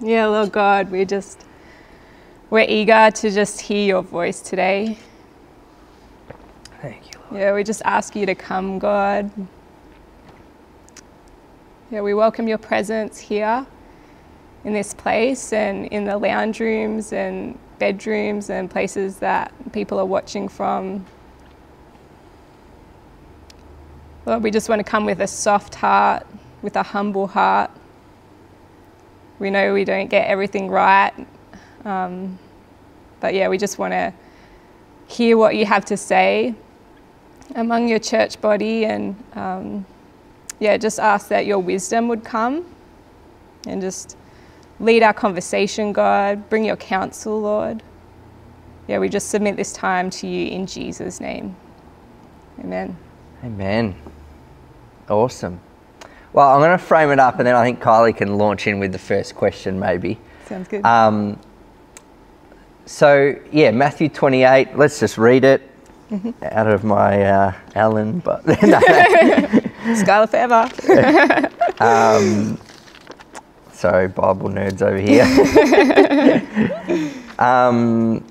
[0.00, 1.44] Yeah, Lord God, we just
[2.50, 4.96] we're eager to just hear your voice today.
[6.80, 7.42] Thank you, Lord.
[7.42, 9.30] Yeah, we just ask you to come, God.
[11.90, 13.66] Yeah, we welcome your presence here
[14.64, 20.06] in this place and in the lounge rooms and bedrooms and places that people are
[20.06, 21.06] watching from.
[24.26, 26.26] Lord, we just want to come with a soft heart,
[26.62, 27.70] with a humble heart.
[29.38, 31.12] We know we don't get everything right.
[31.84, 32.38] Um,
[33.20, 34.12] but yeah, we just want to
[35.06, 36.54] hear what you have to say
[37.54, 39.86] among your church body and um,
[40.60, 42.66] yeah, just ask that your wisdom would come
[43.66, 44.16] and just
[44.80, 46.48] lead our conversation, God.
[46.50, 47.82] Bring your counsel, Lord.
[48.86, 51.54] Yeah, we just submit this time to you in Jesus' name.
[52.60, 52.96] Amen.
[53.44, 53.94] Amen.
[55.08, 55.60] Awesome.
[56.32, 58.78] Well, I'm going to frame it up and then I think Kylie can launch in
[58.78, 60.18] with the first question, maybe.
[60.46, 60.84] Sounds good.
[60.84, 61.38] Um,
[62.86, 65.62] so, yeah, Matthew 28, let's just read it
[66.42, 68.54] out of my uh, Alan, but no,
[69.94, 70.68] Skylar forever.
[71.82, 72.58] um,
[73.72, 75.24] sorry, Bible nerds over here.
[77.38, 78.24] um,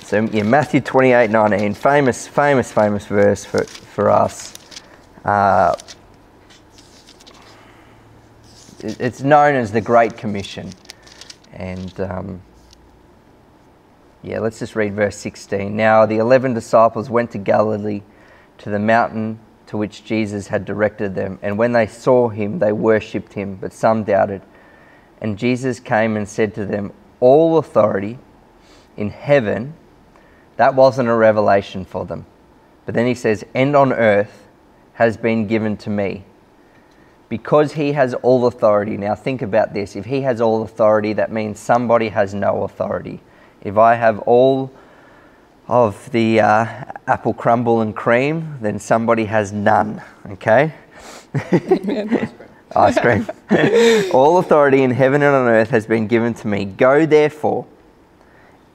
[0.00, 4.52] so yeah, Matthew 28, 19, famous, famous, famous verse for, for us.
[5.24, 5.74] Uh,
[8.84, 10.70] it's known as the Great Commission.
[11.52, 12.42] And um,
[14.22, 15.74] yeah, let's just read verse 16.
[15.74, 18.02] Now the eleven disciples went to Galilee
[18.58, 21.38] to the mountain to which Jesus had directed them.
[21.40, 24.42] And when they saw him, they worshipped him, but some doubted.
[25.20, 28.18] And Jesus came and said to them, All authority
[28.96, 29.74] in heaven,
[30.56, 32.26] that wasn't a revelation for them.
[32.84, 34.46] But then he says, And on earth
[34.94, 36.24] has been given to me.
[37.34, 38.96] Because he has all authority.
[38.96, 39.96] Now think about this.
[39.96, 43.18] If he has all authority, that means somebody has no authority.
[43.60, 44.70] If I have all
[45.66, 50.00] of the uh, apple crumble and cream, then somebody has none.
[50.30, 50.74] Okay?
[52.76, 53.26] Ice cream.
[54.14, 56.64] all authority in heaven and on earth has been given to me.
[56.64, 57.66] Go therefore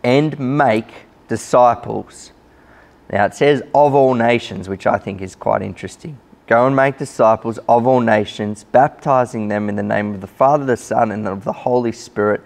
[0.03, 0.91] and make
[1.29, 2.33] disciples.
[3.09, 6.19] Now it says of all nations, which I think is quite interesting.
[6.49, 10.65] Go and make disciples of all nations, baptizing them in the name of the Father,
[10.65, 12.41] the Son, and of the Holy Spirit,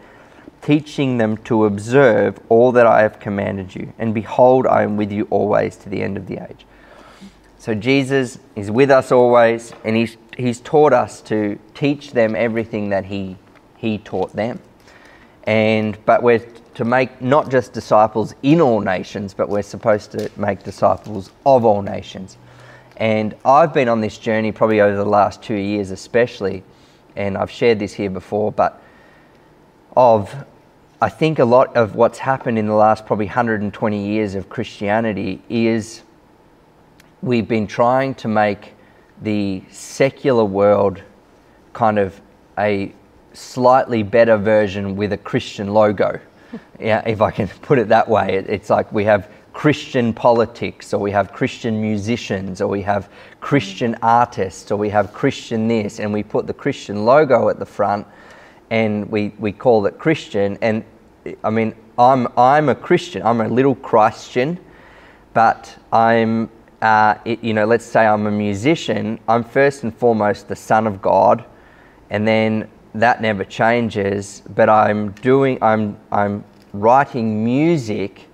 [0.62, 3.94] teaching them to observe all that I have commanded you.
[3.98, 6.66] And behold, I am with you always to the end of the age.
[7.60, 12.90] So Jesus is with us always, and he's, he's taught us to teach them everything
[12.90, 13.38] that he,
[13.78, 14.60] he taught them.
[15.46, 20.30] And but we're to make not just disciples in all nations, but we're supposed to
[20.36, 22.36] make disciples of all nations.
[23.04, 26.64] And I've been on this journey probably over the last two years, especially,
[27.18, 28.82] and I've shared this here before, but
[29.98, 30.34] of
[31.02, 35.42] I think a lot of what's happened in the last probably 120 years of Christianity
[35.50, 36.04] is
[37.22, 38.74] we've been trying to make
[39.22, 41.04] the secular world
[41.74, 42.22] kind of
[42.58, 42.94] a
[43.34, 46.22] slightly better version with a Christian logo.
[46.80, 51.00] yeah, if I can put it that way, it's like we have Christian politics, or
[51.00, 53.10] we have Christian musicians, or we have
[53.40, 57.66] Christian artists, or we have Christian this, and we put the Christian logo at the
[57.66, 58.06] front,
[58.72, 60.58] and we, we call it Christian.
[60.62, 60.84] And
[61.44, 63.22] I mean, I'm I'm a Christian.
[63.22, 64.60] I'm a little Christian,
[65.34, 66.50] but I'm
[66.82, 69.20] uh, it, you know, let's say I'm a musician.
[69.28, 71.46] I'm first and foremost the son of God,
[72.10, 74.42] and then that never changes.
[74.56, 76.44] But I'm doing I'm I'm
[76.74, 78.28] writing music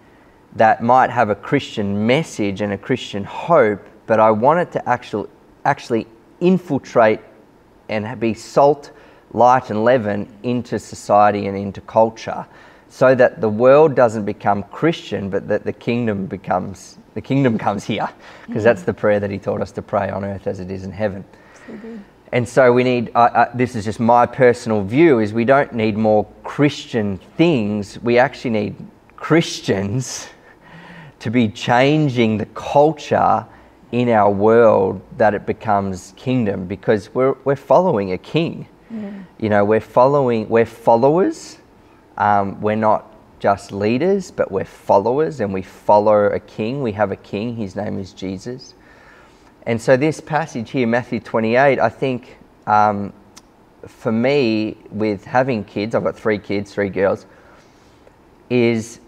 [0.60, 4.90] that might have a Christian message and a Christian hope, but I want it to
[4.90, 5.30] actually
[5.64, 6.06] actually
[6.42, 7.22] infiltrate
[7.88, 8.92] and be salt,
[9.32, 12.46] light, and leaven into society and into culture,
[12.90, 17.86] so that the world doesn't become Christian, but that the kingdom becomes the kingdom comes
[17.86, 18.10] here,
[18.46, 20.84] because that's the prayer that He taught us to pray on earth as it is
[20.84, 21.24] in heaven.
[21.62, 22.00] Absolutely.
[22.34, 25.74] And so we need, uh, uh, this is just my personal view, is we don't
[25.74, 27.98] need more Christian things.
[28.02, 28.76] We actually need
[29.16, 30.28] Christians
[31.20, 33.46] to be changing the culture
[33.92, 38.68] in our world that it becomes kingdom because we're, we're following a king.
[39.40, 41.58] You know, we're following, we're followers.
[42.18, 43.06] Um, we're not
[43.40, 46.82] just leaders, but we're followers and we follow a king.
[46.82, 48.74] We have a king, his name is Jesus.
[49.66, 53.14] And so, this passage here, Matthew 28, I think um,
[53.88, 57.26] for me, with having kids, I've got three kids, three girls,
[58.50, 59.00] is,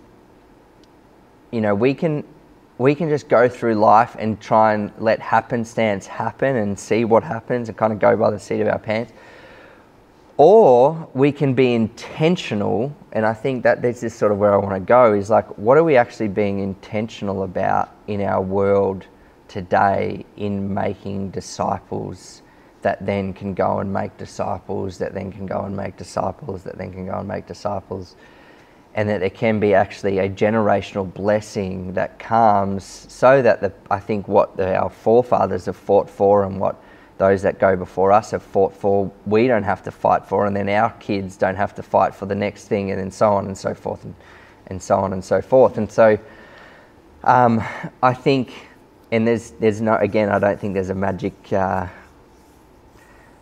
[1.52, 2.24] you know, we can,
[2.78, 7.24] we can just go through life and try and let happenstance happen and see what
[7.24, 9.14] happens and kind of go by the seat of our pants.
[10.38, 14.58] or we can be intentional, and I think that this is sort of where I
[14.58, 19.06] want to go is like, what are we actually being intentional about in our world
[19.48, 22.42] today in making disciples
[22.82, 26.78] that then can go and make disciples, that then can go and make disciples, that
[26.78, 28.16] then can go and make disciples?
[28.94, 34.00] And that there can be actually a generational blessing that comes so that the, I
[34.00, 36.76] think what the, our forefathers have fought for and what
[37.18, 40.56] those that go before us have fought for, we don't have to fight for, and
[40.56, 43.46] then our kids don't have to fight for the next thing, and then so on
[43.46, 44.16] and so forth, and,
[44.68, 45.78] and so on and so forth.
[45.78, 46.18] And so
[47.24, 47.64] um,
[48.02, 48.52] I think,
[49.12, 51.88] and there's, there's no, again, I don't think there's a magic, uh,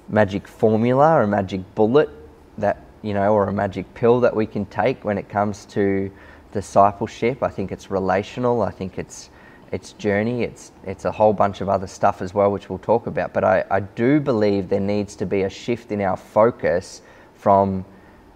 [0.10, 2.10] magic formula or a magic bullet
[2.58, 6.12] that you know, or a magic pill that we can take when it comes to
[6.52, 7.44] discipleship.
[7.44, 8.62] I think it's relational.
[8.62, 9.30] I think it's
[9.72, 10.44] it's journey.
[10.44, 13.34] It's it's a whole bunch of other stuff as well, which we'll talk about.
[13.34, 17.02] But I, I do believe there needs to be a shift in our focus
[17.36, 17.86] from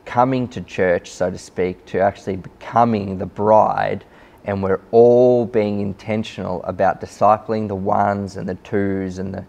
[0.05, 4.05] coming to church, so to speak, to actually becoming the bride.
[4.45, 9.45] And we're all being intentional about discipling the ones and the twos and the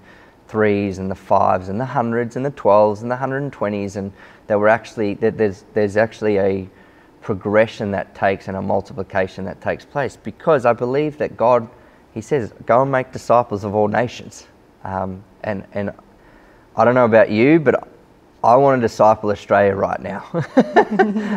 [0.46, 3.96] threes and the fives and the hundreds and the twelves and the hundred and twenties
[3.96, 4.12] and
[4.46, 6.68] that we're actually that there's there's actually a
[7.22, 11.68] progression that takes and a multiplication that takes place because I believe that God
[12.12, 14.46] he says go and make disciples of all nations.
[14.84, 15.92] Um, and and
[16.76, 17.88] I don't know about you but
[18.42, 20.26] I want to disciple Australia right now.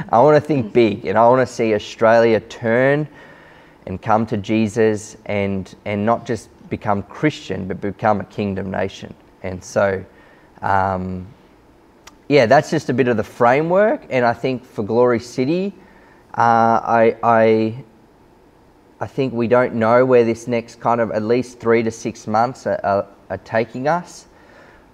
[0.09, 3.07] I want to think big and I want to see Australia turn
[3.85, 9.13] and come to Jesus and and not just become Christian but become a kingdom nation.
[9.43, 10.03] And so
[10.61, 11.27] um,
[12.27, 14.05] yeah, that's just a bit of the framework.
[14.09, 15.73] And I think for Glory City,
[16.37, 17.83] uh, I, I,
[18.99, 22.27] I think we don't know where this next kind of at least three to six
[22.27, 24.27] months are, are, are taking us.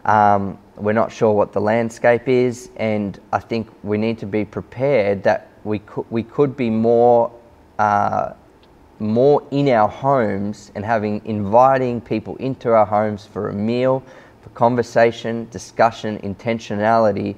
[0.06, 4.44] Um, we're not sure what the landscape is, and I think we need to be
[4.44, 7.32] prepared that we could, we could be more,
[7.80, 8.34] uh,
[9.00, 14.04] more in our homes and having inviting people into our homes for a meal
[14.54, 17.36] conversation, discussion, intentionality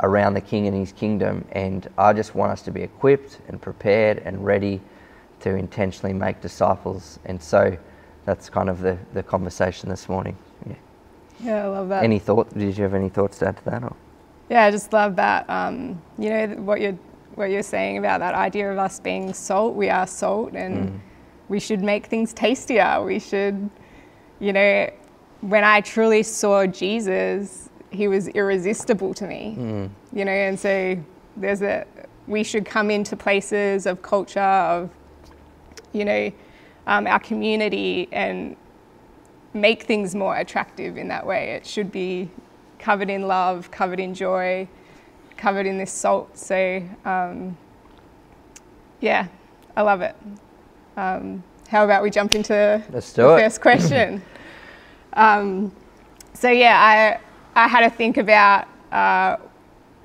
[0.00, 1.44] around the King and His kingdom.
[1.52, 4.80] And I just want us to be equipped and prepared and ready
[5.40, 7.18] to intentionally make disciples.
[7.24, 7.76] And so
[8.24, 10.36] that's kind of the, the conversation this morning.
[10.66, 10.74] Yeah.
[11.40, 12.04] Yeah, I love that.
[12.04, 12.52] Any thought?
[12.56, 13.84] Did you have any thoughts to add to that?
[13.84, 13.94] Or?
[14.50, 15.48] Yeah, I just love that.
[15.48, 16.98] Um, you know what you're
[17.34, 19.74] what you're saying about that idea of us being salt.
[19.74, 21.00] We are salt, and mm.
[21.48, 23.02] we should make things tastier.
[23.04, 23.70] We should,
[24.40, 24.90] you know,
[25.40, 29.56] when I truly saw Jesus, he was irresistible to me.
[29.58, 29.90] Mm.
[30.12, 30.98] You know, and so
[31.36, 31.86] there's a
[32.26, 34.90] we should come into places of culture of
[35.92, 36.30] you know
[36.86, 38.56] um, our community and
[39.54, 41.50] make things more attractive in that way.
[41.50, 42.30] It should be
[42.78, 44.68] covered in love, covered in joy,
[45.36, 46.36] covered in this salt.
[46.36, 47.56] So um,
[49.00, 49.28] yeah,
[49.76, 50.16] I love it.
[50.96, 53.14] Um, how about we jump into the it.
[53.14, 54.22] first question?
[55.18, 55.72] Um,
[56.32, 57.18] so yeah,
[57.56, 59.38] I, I had to think about, uh,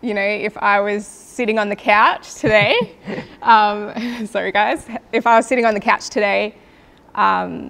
[0.01, 2.95] you know, if I was sitting on the couch today,
[3.43, 6.55] um, sorry guys, if I was sitting on the couch today,
[7.13, 7.69] um,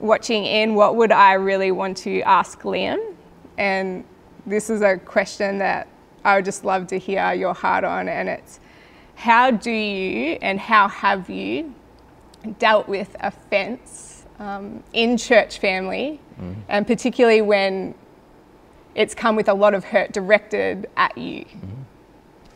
[0.00, 3.14] watching in, what would I really want to ask Liam?
[3.56, 4.04] And
[4.46, 5.88] this is a question that
[6.26, 8.60] I would just love to hear your heart on, and it's
[9.14, 11.74] how do you and how have you
[12.58, 14.09] dealt with offence
[14.40, 16.56] um, in church family mm.
[16.68, 17.94] and particularly when
[18.94, 21.44] it's come with a lot of hurt directed at you.
[21.44, 21.84] Mm.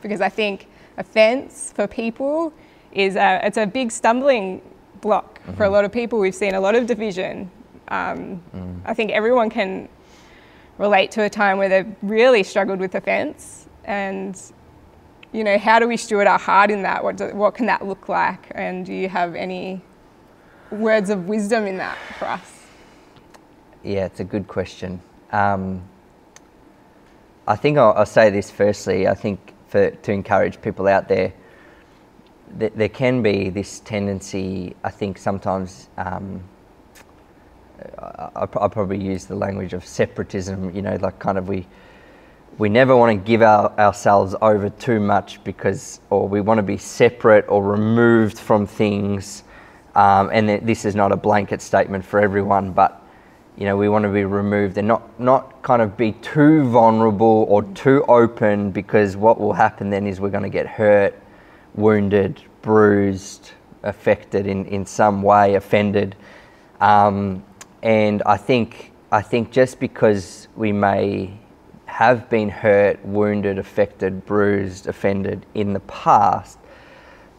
[0.03, 2.53] Because I think offence for people
[2.91, 4.63] is a, it's a big stumbling
[5.01, 5.55] block mm-hmm.
[5.55, 5.75] for a mm-hmm.
[5.75, 6.19] lot of people.
[6.19, 7.51] We've seen a lot of division.
[7.89, 8.81] Um, mm.
[8.85, 9.89] I think everyone can
[10.79, 14.41] relate to a time where they've really struggled with offence and
[15.33, 17.87] you know how do we steward our heart in that what, do, what can that
[17.87, 19.81] look like and do you have any
[20.75, 22.55] words of wisdom in that for us
[23.85, 25.01] yeah, it's a good question.
[25.31, 25.83] Um,
[27.47, 29.07] I think I'll, I'll, say this firstly.
[29.07, 31.35] I think for to encourage people out there,
[32.59, 34.75] th- there can be this tendency.
[34.83, 36.43] I think sometimes um,
[37.99, 40.75] I, will probably use the language of separatism.
[40.75, 41.67] You know, like kind of we
[42.57, 46.63] we never want to give our, ourselves over too much because, or we want to
[46.63, 49.45] be separate or removed from things.
[49.95, 53.01] Um, and th- this is not a blanket statement for everyone, but
[53.57, 57.47] you know, we want to be removed and not, not kind of be too vulnerable
[57.49, 61.17] or too open because what will happen then is we're going to get hurt,
[61.75, 63.53] wounded, bruised,
[63.85, 66.17] affected in, in some way, offended.
[66.81, 67.45] Um,
[67.83, 71.39] and I think, I think just because we may
[71.87, 76.59] have been hurt, wounded, affected, bruised, offended in the past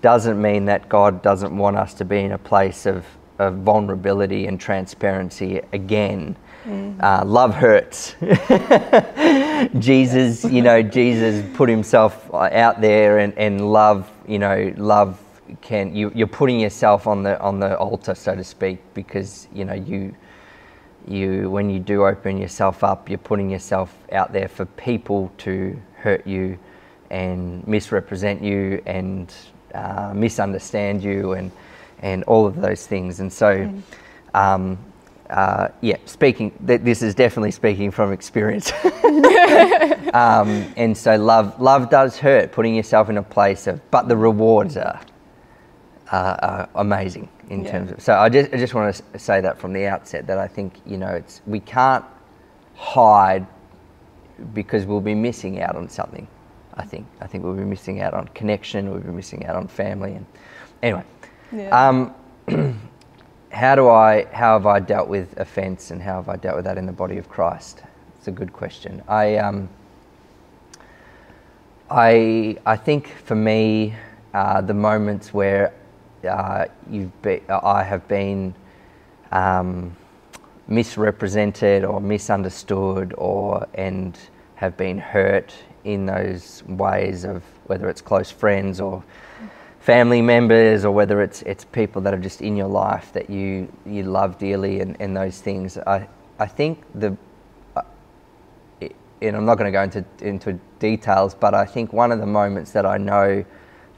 [0.05, 3.03] doesn't mean that God doesn't want us to be in a place of,
[3.39, 6.35] of vulnerability and transparency again.
[6.63, 7.01] Mm.
[7.01, 8.13] Uh, love hurts.
[9.79, 15.19] Jesus, you know, Jesus put himself out there and, and love, you know, love
[15.61, 19.65] can, you, you're putting yourself on the, on the altar, so to speak, because, you
[19.65, 20.13] know, you,
[21.07, 25.81] you, when you do open yourself up, you're putting yourself out there for people to
[25.95, 26.59] hurt you
[27.09, 29.33] and misrepresent you and
[29.75, 31.51] uh, misunderstand you and
[31.99, 33.19] and all of those things.
[33.19, 33.81] And so, mm.
[34.33, 34.77] um,
[35.29, 36.51] uh, yeah, speaking.
[36.65, 38.71] Th- this is definitely speaking from experience.
[40.13, 42.51] um, and so, love love does hurt.
[42.51, 45.01] Putting yourself in a place of, but the rewards are,
[46.11, 47.71] are amazing in yeah.
[47.71, 48.01] terms of.
[48.01, 50.79] So I just I just want to say that from the outset that I think
[50.85, 52.05] you know it's we can't
[52.75, 53.47] hide
[54.53, 56.27] because we'll be missing out on something.
[56.77, 57.07] I think.
[57.21, 58.91] I think we'll be missing out on connection.
[58.91, 60.13] We'll be missing out on family.
[60.15, 60.25] And
[60.83, 61.03] anyway,
[61.51, 61.87] yeah.
[61.87, 62.13] um,
[63.51, 64.25] how do I?
[64.33, 66.91] How have I dealt with offence, and how have I dealt with that in the
[66.91, 67.83] body of Christ?
[68.17, 69.01] It's a good question.
[69.07, 69.69] I, um,
[71.89, 73.93] I, I think for me,
[74.33, 75.73] uh, the moments where
[76.27, 78.53] uh, you've be, I have been
[79.31, 79.95] um,
[80.67, 84.17] misrepresented or misunderstood, or and
[84.55, 85.53] have been hurt
[85.85, 89.03] in those ways of whether it's close friends or
[89.79, 93.71] family members or whether it's it's people that are just in your life that you
[93.85, 95.77] you love dearly and, and those things.
[95.77, 96.07] I
[96.39, 97.15] I think the
[97.75, 97.83] uh,
[99.21, 102.25] and I'm not going to go into into details but I think one of the
[102.25, 103.45] moments that I know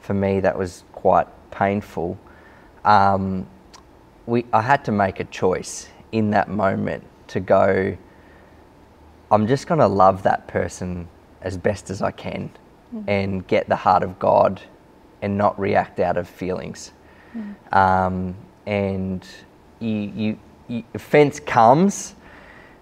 [0.00, 2.18] for me that was quite painful
[2.84, 3.46] um,
[4.26, 7.96] we I had to make a choice in that moment to go
[9.30, 11.08] I'm just going to love that person
[11.42, 12.50] as best as I can
[12.94, 13.04] mm.
[13.06, 14.60] and get the heart of God
[15.22, 16.92] and not react out of feelings.
[17.36, 17.74] Mm.
[17.76, 18.34] Um,
[18.66, 19.26] and
[19.80, 22.14] you, you, you, offense comes,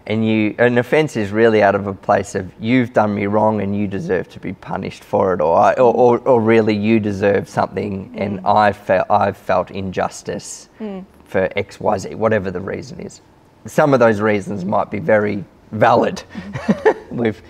[0.07, 3.61] and you an offense is really out of a place of you've done me wrong
[3.61, 7.49] and you deserve to be punished for it, or or, or, or really you deserve
[7.49, 8.21] something, mm.
[8.21, 11.05] and I felt I've felt injustice mm.
[11.25, 13.21] for X, Y, Z, whatever the reason is.
[13.67, 16.23] Some of those reasons might be very valid
[17.11, 17.43] with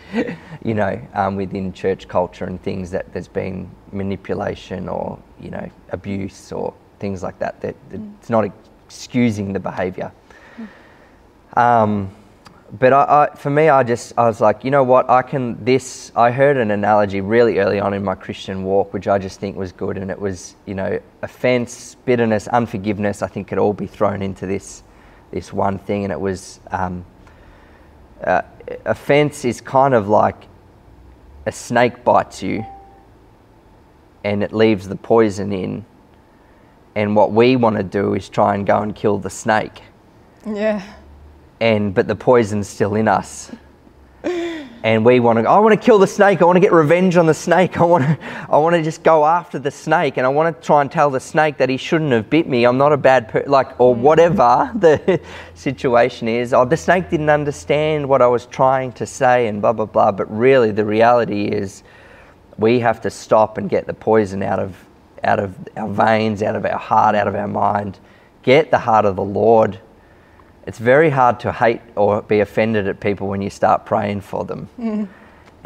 [0.64, 5.70] you know um, within church culture and things that there's been manipulation or you know
[5.90, 8.14] abuse or things like that that, that mm.
[8.18, 8.50] it's not
[8.86, 10.10] excusing the behavior
[10.56, 11.58] mm.
[11.58, 12.10] um,
[12.78, 15.62] but I, I, for me I just I was like you know what I can
[15.62, 19.40] this I heard an analogy really early on in my Christian walk which I just
[19.40, 23.74] think was good and it was you know offense bitterness unforgiveness I think could all
[23.74, 24.82] be thrown into this
[25.32, 27.04] this one thing and it was um,
[28.24, 28.42] uh,
[28.84, 30.46] offense is kind of like
[31.46, 32.64] a snake bites you
[34.24, 35.84] and it leaves the poison in.
[36.96, 39.82] And what we want to do is try and go and kill the snake.
[40.44, 40.82] Yeah.
[41.60, 43.52] And but the poison's still in us
[44.86, 46.40] and we want to I want to kill the snake.
[46.40, 47.80] I want to get revenge on the snake.
[47.80, 50.16] I want to I want to just go after the snake.
[50.16, 52.64] And I want to try and tell the snake that he shouldn't have bit me.
[52.64, 53.98] I'm not a bad per-, like or mm.
[53.98, 55.20] whatever the
[55.54, 56.54] situation is.
[56.54, 60.12] Oh the snake didn't understand what I was trying to say and blah blah blah.
[60.12, 61.82] But really the reality is
[62.56, 64.76] we have to stop and get the poison out of
[65.24, 67.98] out of our veins out of our heart out of our mind.
[68.44, 69.80] Get the heart of the Lord
[70.66, 74.44] it's very hard to hate or be offended at people when you start praying for
[74.44, 74.68] them.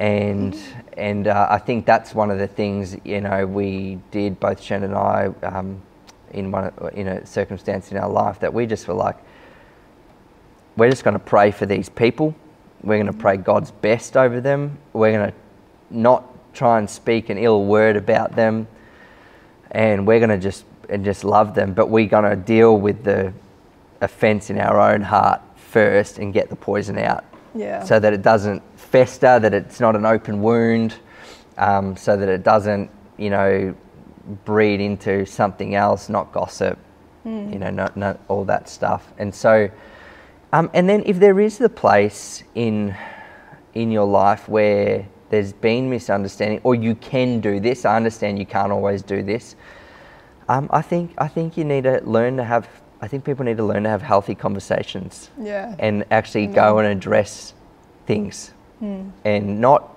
[0.01, 0.55] Mm.
[0.55, 0.59] And
[0.97, 4.93] and uh, I think that's one of the things you know we did both Shannon
[4.93, 5.83] and I um,
[6.31, 9.17] in one in a circumstance in our life that we just were like
[10.79, 12.35] we're just going to pray for these people.
[12.83, 14.79] We're going to pray God's best over them.
[14.95, 15.37] We're going to
[15.91, 18.69] not try and speak an ill word about them,
[19.71, 21.75] and we're going to just and just love them.
[21.75, 23.35] But we're going to deal with the
[24.01, 27.25] offense in our own heart first and get the poison out.
[27.55, 27.85] Yeah.
[27.85, 30.95] So that it doesn't fester, that it's not an open wound,
[31.59, 33.75] um, so that it doesn't, you know,
[34.45, 36.79] breed into something else, not gossip,
[37.27, 37.53] mm.
[37.53, 39.13] you know, not, not all that stuff.
[39.19, 39.69] And so,
[40.53, 42.95] um, and then if there is the place in
[43.73, 48.47] in your life where there's been misunderstanding, or you can do this, I understand you
[48.47, 49.55] can't always do this.
[50.49, 52.69] Um, I think I think you need to learn to have
[53.03, 55.31] I think people need to learn to have healthy conversations.
[55.41, 55.75] Yeah.
[55.79, 56.55] And actually mm.
[56.55, 57.55] go and address
[58.07, 58.53] things.
[58.83, 59.11] Mm.
[59.25, 59.97] And not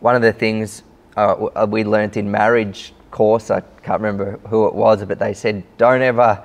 [0.00, 0.82] one of the things
[1.16, 5.34] uh, uh, we learnt in marriage course, I can't remember who it was, but they
[5.34, 6.42] said, don't ever,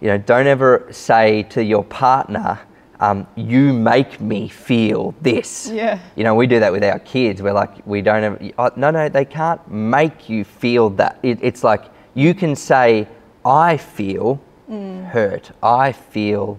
[0.00, 2.60] you know, don't ever say to your partner,
[3.00, 5.68] um, you make me feel this.
[5.68, 5.98] Yeah.
[6.14, 7.42] You know, we do that with our kids.
[7.42, 11.18] We're like, we don't have, oh, no, no, they can't make you feel that.
[11.22, 13.08] It, it's like you can say,
[13.44, 15.50] I feel hurt.
[15.62, 16.58] I feel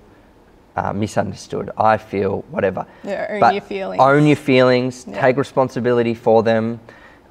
[0.76, 1.72] uh, misunderstood.
[1.78, 2.86] I feel whatever.
[3.04, 4.00] Yeah, own But your feelings.
[4.00, 5.06] Own your feelings.
[5.08, 5.22] Yeah.
[5.22, 6.80] Take responsibility for them.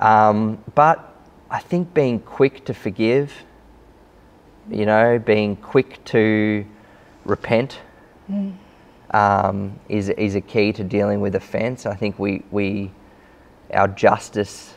[0.00, 1.14] Um, but
[1.50, 3.32] I think being quick to forgive,
[4.70, 6.66] you know, being quick to
[7.24, 7.78] repent
[9.12, 11.86] um, is, is a key to dealing with offence.
[11.86, 12.90] I think we, we
[13.72, 14.74] our justice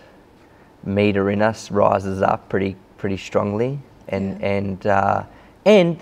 [0.84, 5.24] meter in us rises up pretty pretty strongly, and and uh,
[5.65, 5.97] and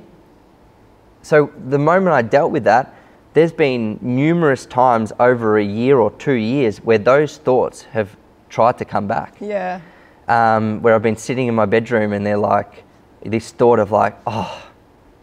[1.22, 2.94] so the moment I dealt with that,
[3.34, 8.16] there's been numerous times over a year or two years where those thoughts have
[8.50, 9.82] tried to come back Yeah.
[10.28, 12.84] um, where I've been sitting in my bedroom and they're like,
[13.24, 14.66] this thought of like, oh,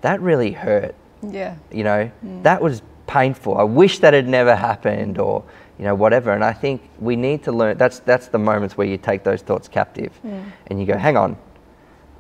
[0.02, 0.94] that really hurt.
[1.22, 1.56] Yeah.
[1.72, 2.10] You know,
[2.42, 3.56] that was painful.
[3.56, 5.42] I wish that had never happened, or
[5.78, 6.32] you know, whatever.
[6.32, 7.78] And I think we need to learn.
[7.78, 11.36] That's that's the moments where you take those thoughts captive, and you go, hang on,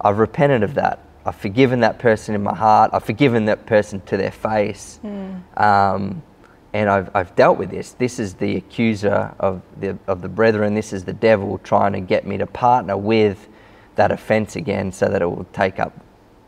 [0.00, 1.00] I've repented of that.
[1.26, 2.90] I've forgiven that person in my heart.
[2.92, 5.00] I've forgiven that person to their face.
[5.56, 6.22] Um,
[6.74, 7.92] and I've, I've dealt with this.
[7.92, 10.74] This is the accuser of the, of the brethren.
[10.74, 13.48] This is the devil trying to get me to partner with
[13.94, 15.92] that offense again so that it will take up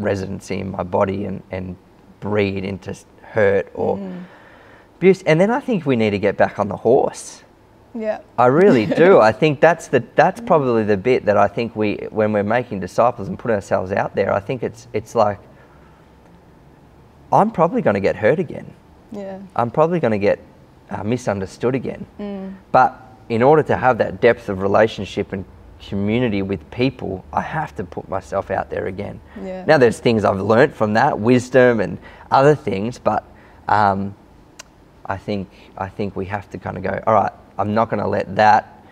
[0.01, 1.77] residency in my body and, and
[2.21, 3.99] breed into hurt or
[4.97, 5.23] abuse.
[5.23, 7.45] And then I think we need to get back on the horse.
[7.97, 8.21] Yeah.
[8.39, 9.21] I really do.
[9.21, 12.81] I think that's the that's probably the bit that I think we when we're making
[12.81, 14.33] disciples and putting ourselves out there.
[14.33, 15.39] I think it's it's like
[17.33, 18.73] I'm probably going to get hurt again.
[19.13, 19.41] Yeah.
[19.55, 20.39] I'm probably going to get
[20.91, 22.07] uh, misunderstood again.
[22.73, 25.45] But in order to have that depth of relationship and
[25.81, 29.21] community with people, I have to put myself out there again.
[29.43, 29.65] Yeah.
[29.65, 31.99] Now, there's things I've learnt from that, wisdom and
[32.31, 33.25] other things, but
[33.69, 34.15] um,
[35.05, 37.03] I think I think we have to kind of go.
[37.07, 38.85] All right, I'm not going to let that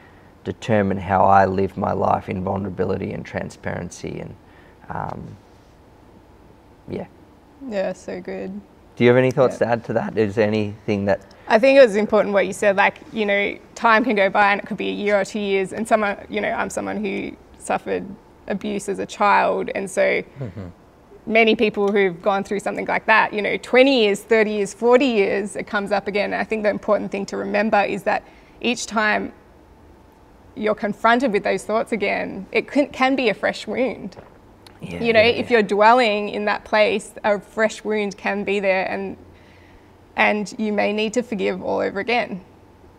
[0.45, 4.35] determine how I live my life in vulnerability and transparency and
[4.91, 5.37] um,
[6.89, 7.07] yeah.
[7.69, 7.93] Yeah.
[7.95, 8.61] So good.
[8.97, 9.67] Do you have any thoughts Yeah.
[9.67, 10.19] to add to that?
[10.19, 12.77] Is there anything that I think it was important what you said.
[12.77, 15.41] Like, you know, time can go by and it could be a year or two
[15.41, 15.73] years.
[15.73, 18.05] And someone, you know, I'm someone who suffered
[18.49, 19.71] abuse as a child.
[19.75, 20.23] And so
[21.27, 25.05] many people who've gone through something like that, you know, 20 years, 30 years, 40
[25.05, 26.33] years, it comes up again.
[26.33, 28.25] And I think the important thing to remember is that
[28.61, 29.33] each time
[30.57, 34.17] you're confronted with those thoughts again, it can, can be a fresh wound
[34.81, 35.55] Yeah, you know yeah, if yeah.
[35.59, 39.17] you're dwelling in that place a fresh wound can be there and
[40.17, 42.41] and you may need to forgive all over again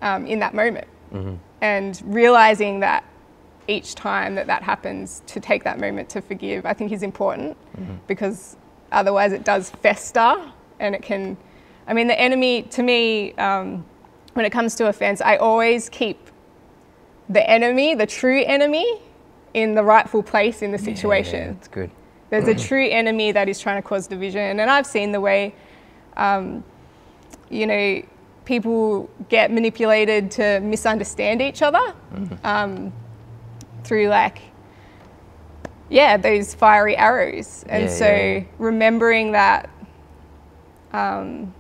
[0.01, 1.35] um, in that moment Mm-hmm.
[1.61, 3.03] and realizing that
[3.67, 7.55] each time that that happens to take that moment to forgive i think is important
[7.77, 7.95] Mm-hmm.
[8.07, 8.57] because
[8.91, 10.35] otherwise it does fester
[10.79, 11.37] and it can
[11.87, 13.85] i mean the enemy to me um,
[14.36, 16.30] when it comes to offense i always keep
[17.30, 19.00] the enemy the true enemy
[19.54, 21.89] in the rightful place in the situation Yeah, that's good.
[22.30, 25.56] there's a true enemy that is trying to cause division, and I've seen the way,
[26.17, 26.63] um,
[27.50, 28.02] you know,
[28.43, 31.93] people get manipulated to misunderstand each other
[32.43, 32.91] um,
[33.86, 34.39] through like,
[35.89, 37.63] yeah, those fiery arrows.
[37.69, 38.43] And Yeah, so yeah, yeah.
[38.58, 39.69] remembering that,
[40.91, 41.54] um,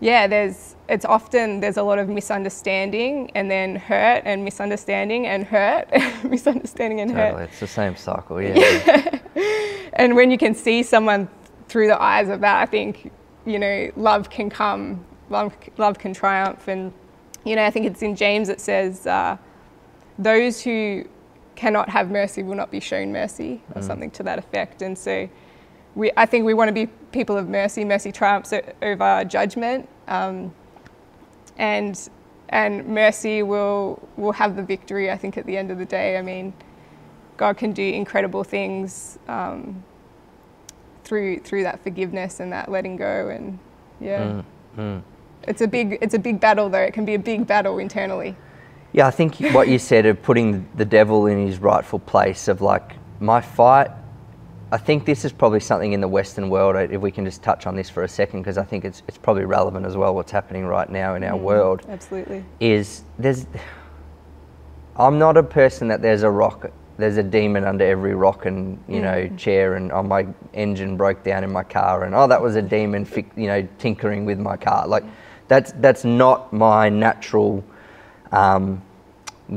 [0.00, 5.44] yeah, there's it's often there's a lot of misunderstanding and then hurt and misunderstanding and
[5.44, 5.88] hurt,
[6.24, 7.30] misunderstanding and hurt.
[7.30, 7.44] Totally.
[7.44, 8.42] It's the same cycle.
[8.42, 9.18] Yeah.
[9.94, 11.28] And when you can see someone
[11.68, 13.10] through the eyes of that, I think,
[13.44, 16.68] you know, love can come, love, love can triumph.
[16.68, 16.92] And,
[17.44, 19.36] you know, I think it's in James it says, uh,
[20.18, 21.04] those who
[21.56, 24.80] cannot have mercy will not be shown mercy, or something to that effect.
[24.80, 25.28] And so
[25.94, 27.84] we, I think we want to be people of mercy.
[27.84, 29.88] Mercy triumphs over judgment.
[30.08, 30.54] Um,
[31.60, 32.08] and,
[32.48, 36.16] and mercy will, will have the victory, I think, at the end of the day.
[36.18, 36.52] I mean,
[37.36, 39.82] God can do incredible things um,
[41.04, 43.58] through through that forgiveness and that letting go, and
[43.98, 44.44] yeah, Mm,
[44.76, 45.02] mm.
[45.48, 46.82] it's a big it's a big battle though.
[46.82, 48.36] It can be a big battle internally.
[48.92, 52.60] Yeah, I think what you said of putting the devil in his rightful place of
[52.60, 53.90] like my fight.
[54.72, 56.76] I think this is probably something in the Western world.
[56.76, 59.02] uh, If we can just touch on this for a second, because I think it's
[59.08, 60.14] it's probably relevant as well.
[60.14, 62.44] What's happening right now in our world Absolutely.
[62.60, 63.46] is there's.
[64.96, 68.78] I'm not a person that there's a rock, there's a demon under every rock and
[68.86, 72.40] you know chair, and oh my engine broke down in my car, and oh that
[72.40, 74.86] was a demon, fi- you know, tinkering with my car.
[74.86, 75.04] Like
[75.48, 77.64] that's that's not my natural
[78.30, 78.80] um,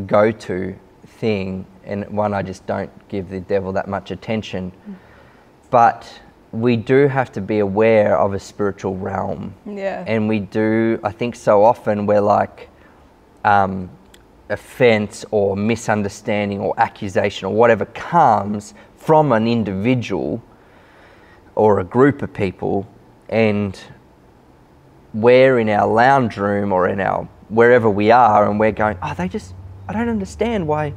[0.07, 4.71] go-to thing, and one I just don't give the devil that much attention.
[5.73, 6.07] But
[6.51, 9.55] we do have to be aware of a spiritual realm.
[9.65, 10.03] Yeah.
[10.05, 12.69] And we do, I think so often we're like
[13.43, 13.89] um,
[14.51, 20.43] offense or misunderstanding or accusation or whatever comes from an individual
[21.55, 22.87] or a group of people
[23.29, 23.79] and
[25.11, 29.15] we're in our lounge room or in our wherever we are and we're going, oh,
[29.15, 29.55] they just,
[29.87, 30.93] I don't understand why,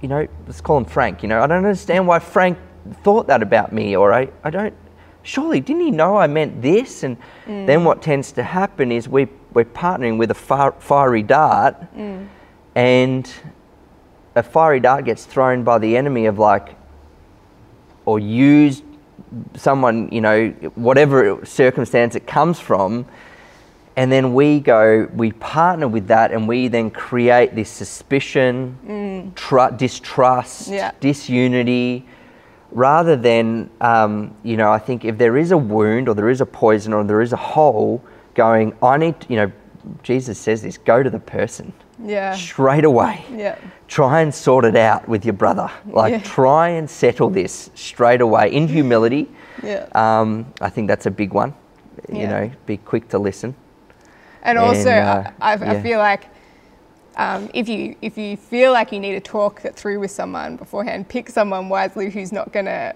[0.00, 2.56] you know, let's call him Frank, you know, I don't understand why Frank
[3.02, 4.74] thought that about me or I, I don't,
[5.22, 7.02] surely didn't he know I meant this?
[7.02, 7.16] And
[7.46, 7.66] mm.
[7.66, 12.26] then what tends to happen is we, we're partnering with a far, fiery dart mm.
[12.74, 13.32] and
[14.34, 16.76] a fiery dart gets thrown by the enemy of like,
[18.06, 18.84] or used
[19.54, 23.06] someone, you know, whatever circumstance it comes from,
[23.96, 29.34] and then we go, we partner with that, and we then create this suspicion, mm.
[29.34, 30.92] tru- distrust, Yeah.
[31.00, 32.06] disunity,
[32.72, 36.40] rather than, um, you know, I think if there is a wound or there is
[36.40, 38.02] a poison or there is a hole,
[38.34, 39.52] going, I need, you know,
[40.02, 42.34] Jesus says this go to the person Yeah.
[42.34, 43.56] straight away Yeah.
[43.88, 45.70] try and sort it out with your brother.
[45.90, 46.18] Like, Yeah.
[46.20, 49.28] try and settle this straight away in humility.
[49.62, 49.86] Yeah.
[49.94, 51.54] Um, I think that's a big one.
[52.08, 53.54] You know, be quick to listen.
[54.42, 55.72] And also, uh, I, I, yeah.
[55.72, 56.26] I feel like
[57.20, 60.56] um, if you if you feel like you need to talk that through with someone
[60.56, 62.94] beforehand, pick someone wisely who's not going to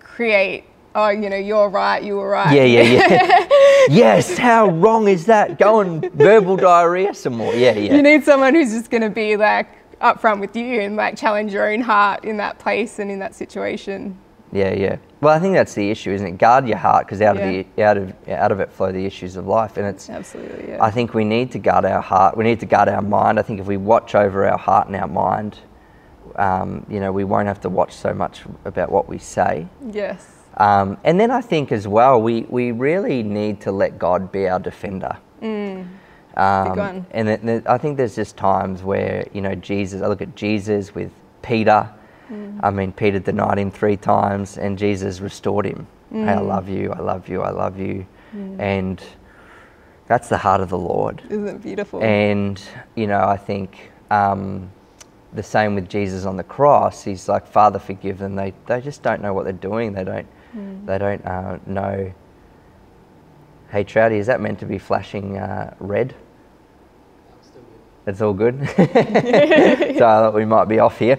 [0.00, 0.64] create.
[0.94, 2.02] Oh, you know, you're right.
[2.02, 2.54] You were right.
[2.54, 3.46] Yeah, yeah, yeah.
[3.90, 5.58] yes, how wrong is that?
[5.58, 7.52] Go and verbal diarrhea some more.
[7.52, 7.94] Yeah, yeah.
[7.94, 9.68] You need someone who's just going to be like
[10.00, 13.34] upfront with you and like challenge your own heart in that place and in that
[13.34, 14.18] situation.
[14.52, 14.96] Yeah, yeah.
[15.22, 16.38] Well, I think that's the issue, isn't it?
[16.38, 17.44] Guard your heart because out Yeah.
[17.46, 20.10] of the out of out of it flow the issues of life, and it's.
[20.10, 20.70] Absolutely.
[20.72, 20.84] Yeah.
[20.84, 22.36] I think we need to guard our heart.
[22.36, 23.38] We need to guard our mind.
[23.38, 25.58] I think if we watch over our heart and our mind,
[26.36, 29.66] um, you know, we won't have to watch so much about what we say.
[29.90, 30.28] yes.
[30.58, 34.46] Um, and then I think as well, we, we really need to let God be
[34.46, 35.16] our defender.
[35.42, 37.06] Um, one.
[37.10, 41.10] and I think there's just times where, you know, Jesus, I look at Jesus with
[41.40, 41.88] Peter.
[42.62, 45.86] I mean, Peter denied him three times and Jesus restored him.
[46.10, 48.06] Hey, I love you, I love you, I love you.
[48.58, 49.02] And
[50.06, 51.22] that's the heart of the Lord.
[51.28, 52.02] Isn't it beautiful?
[52.02, 52.60] And,
[52.96, 54.70] you know, I think um,
[55.32, 57.02] the same with Jesus on the cross.
[57.02, 58.34] He's like, Father, forgive them.
[58.34, 59.92] They, they just don't know what they're doing.
[59.92, 60.26] They don't,
[60.86, 62.12] they don't uh, know.
[63.70, 66.14] Hey, Trouty, is that meant to be flashing uh, red?
[68.06, 68.68] It's all good.
[68.76, 71.18] so I thought we might be off here.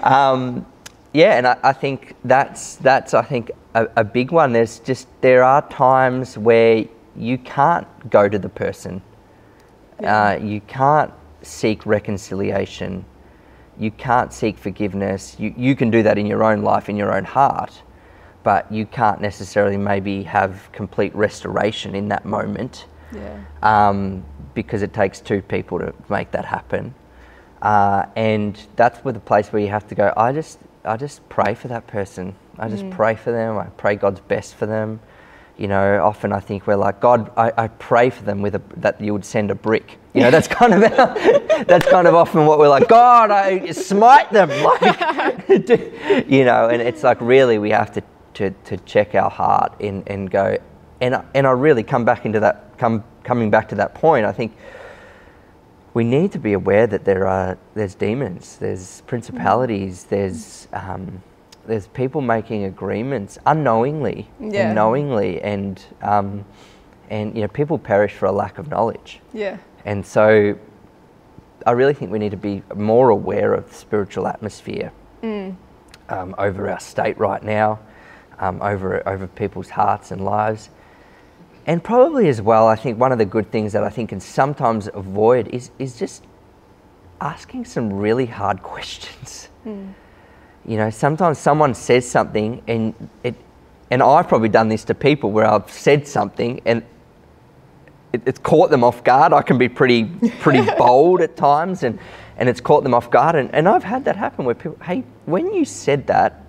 [0.02, 0.66] um,
[1.12, 4.52] yeah, and I, I think that's that's I think a, a big one.
[4.52, 6.84] There's just there are times where
[7.16, 9.00] you can't go to the person.
[10.02, 13.04] Uh, you can't seek reconciliation.
[13.78, 15.36] You can't seek forgiveness.
[15.38, 17.80] You you can do that in your own life, in your own heart,
[18.42, 23.40] but you can't necessarily maybe have complete restoration in that moment yeah.
[23.62, 26.94] um, because it takes two people to make that happen.
[27.62, 30.12] Uh, and that's where the place where you have to go.
[30.16, 32.34] I just, I just pray for that person.
[32.58, 33.58] I just pray for them.
[33.58, 35.00] I pray God's best for them.
[35.56, 38.62] You know, often I think we're like, God, I, I pray for them with a,
[38.76, 39.98] that you would send a brick.
[40.12, 42.88] You know, that's kind of our, that's kind of often what we're like.
[42.88, 45.48] God, I smite them, like,
[46.28, 46.68] you know.
[46.68, 48.02] And it's like really we have to
[48.34, 50.58] to, to check our heart and, and go,
[51.04, 54.24] and I- and I really come back into that come coming back to that point.
[54.26, 54.52] I think
[55.92, 61.22] we need to be aware that there are there's demons, there's principalities, there's um,
[61.66, 64.68] there's people making agreements unknowingly, Yeah.
[64.68, 66.44] unknowingly, and um,
[67.10, 69.58] and you know people perish for a lack of knowledge, Yeah.
[69.84, 70.54] and so
[71.66, 74.90] I really think we need to be more aware of the spiritual atmosphere
[75.22, 77.78] um, over our state right now,
[78.38, 80.70] um, over over people's hearts and lives.
[81.66, 84.20] And probably as well, I think one of the good things that I think can
[84.20, 86.24] sometimes avoid is, is just
[87.20, 89.48] asking some really hard questions.
[89.62, 89.88] Hmm.
[90.66, 93.34] You know, sometimes someone says something and it,
[93.90, 96.82] and I've probably done this to people where I've said something and
[98.14, 99.32] it, it's caught them off guard.
[99.32, 100.04] I can be pretty
[100.40, 101.98] pretty bold at times and,
[102.38, 103.36] and it's caught them off guard.
[103.36, 106.43] And, and I've had that happen where people, hey, when you said that,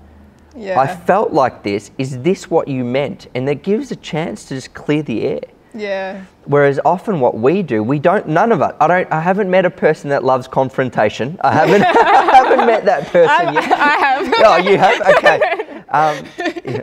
[0.56, 0.80] Yeah.
[0.80, 1.92] I felt like this.
[1.98, 3.28] Is this what you meant?
[3.36, 5.40] And that gives a chance to just clear the air.
[5.74, 6.24] yeah.
[6.46, 8.28] Whereas often what we do, we don't.
[8.28, 8.74] None of us.
[8.80, 9.12] I don't.
[9.12, 11.38] I haven't met a person that loves confrontation.
[11.44, 11.82] I haven't.
[11.84, 13.72] I haven't met that person I, yet.
[13.72, 14.34] I have.
[14.46, 15.02] Oh, you have.
[15.18, 15.40] Okay.
[15.90, 16.26] Um,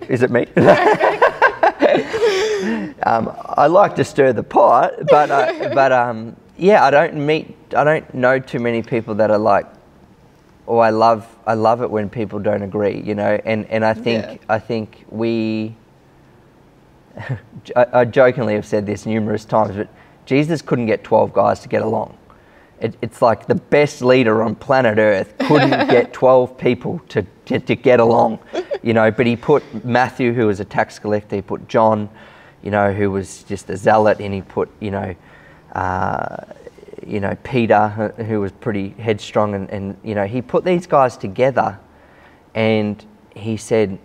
[0.08, 0.46] is it me?
[3.04, 7.54] um, I like to stir the pot, but uh, but um, yeah, I don't meet.
[7.76, 9.66] I don't know too many people that are like
[10.68, 13.94] oh, I love, I love it when people don't agree, you know, and, and I
[13.94, 14.36] think, Yeah.
[14.48, 15.74] I think we,
[17.76, 19.88] I, I jokingly have said this numerous times, but
[20.24, 22.16] Jesus couldn't get 12 guys to get along.
[22.80, 27.58] It, it's like the best leader on planet Earth couldn't get 12 people to, to,
[27.60, 28.38] to get along,
[28.82, 32.08] you know, but he put Matthew, who was a tax collector, he put John,
[32.62, 35.14] you know, who was just a zealot, and he put, you know,
[35.74, 36.44] uh,
[37.06, 41.16] you know, Peter, who- was pretty headstrong, and, and, you know, he put these guys
[41.16, 41.78] together
[42.54, 43.98] and he said,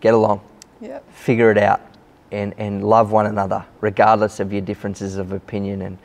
[0.00, 0.40] get along
[0.80, 1.12] Yep.
[1.12, 1.82] figure it out
[2.32, 5.98] and, and love one another regardless of your differences of opinion and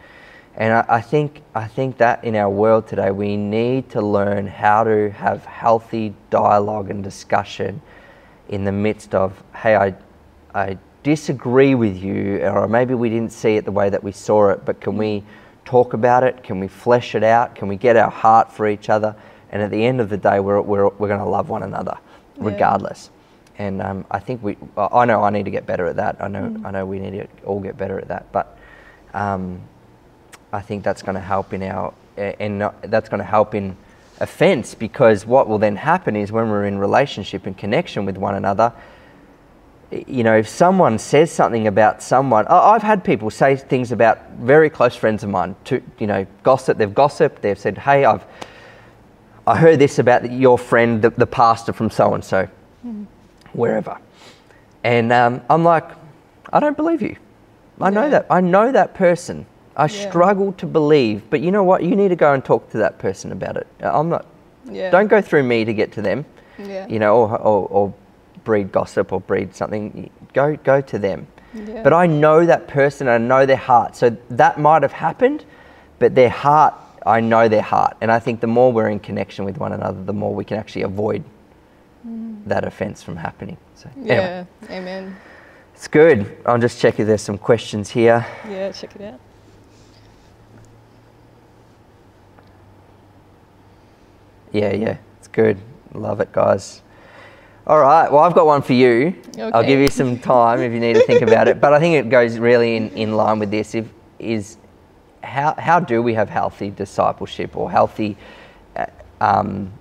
[0.58, 4.48] and I, I think I think that in our world today we need to learn
[4.48, 7.82] how to have healthy dialogue and discussion
[8.50, 9.96] in the midst of hey I
[10.54, 14.50] I disagree with you or maybe we didn't see it the way that we saw
[14.50, 15.24] it but can we
[15.64, 18.90] talk about it can we flesh it out can we get our heart for each
[18.90, 19.16] other
[19.52, 21.96] and at the end of the day we're, we're, we're going to love one another
[22.38, 22.46] Yeah.
[22.50, 23.12] regardless
[23.58, 24.58] and um, I think we.
[24.78, 26.18] I know I need to get better at that.
[26.20, 26.54] I know.
[26.66, 28.30] I know we need to all get better at that.
[28.34, 28.58] But
[29.14, 29.62] um,
[30.52, 33.78] I think that's going to help in our, and not- that's going to help in
[34.20, 38.36] offence because what will then happen is when we're in relationship and connection with one
[38.36, 38.74] another.
[40.08, 44.18] You know, if someone says something about someone, I- I've had people say things about
[44.40, 45.56] very close friends of mine.
[45.66, 46.78] To you know, gossip.
[46.78, 47.42] They've gossiped.
[47.42, 48.26] They've said, "Hey, I've,
[49.48, 52.48] I heard this about your friend, the, the pastor from so and so."
[53.54, 53.98] wherever.
[54.84, 55.86] And um, I'm like,
[56.52, 57.16] I don't believe you.
[57.80, 58.10] I know Yeah.
[58.10, 58.26] that.
[58.30, 59.46] I know that person.
[59.78, 60.10] I Yeah.
[60.10, 61.82] struggle to believe, but you know what?
[61.84, 63.66] You need to go and talk to that person about it.
[63.82, 64.26] I'm not.
[64.70, 64.90] Yeah.
[64.92, 66.26] Don't go through me to get to them.
[66.58, 66.86] Yeah.
[66.88, 67.94] You know, or, or, or
[68.46, 70.10] breed gossip or breed something.
[70.34, 71.28] Go go to them.
[71.54, 71.84] Yeah.
[71.84, 73.10] But I know that person.
[73.10, 73.98] I know their heart.
[73.98, 75.44] So that might have happened,
[76.00, 76.74] but their heart.
[77.06, 80.02] I know their heart, and I think the more we're in connection with one another,
[80.04, 81.24] the more we can actually avoid
[82.08, 82.44] mm.
[82.48, 83.58] that offence from happening.
[83.76, 84.16] So anyway.
[84.16, 84.46] Yeah.
[84.72, 85.16] Amen.
[85.76, 86.38] It's good.
[86.48, 88.26] I'll just check if there's some questions here.
[88.50, 88.72] Yeah.
[88.72, 89.20] Check it out.
[94.56, 95.58] Yeah, yeah, it's good.
[95.94, 96.82] Love it, guys.
[97.68, 98.12] All right.
[98.12, 99.16] Well, I've got one for you.
[99.40, 101.60] I'll give you some time if you need to think about it.
[101.60, 103.74] But I think it goes really in, in line with this.
[103.74, 103.88] If
[104.20, 104.58] is
[105.24, 108.18] how how do we have healthy discipleship or healthy
[108.76, 108.86] uh,
[109.20, 109.74] um,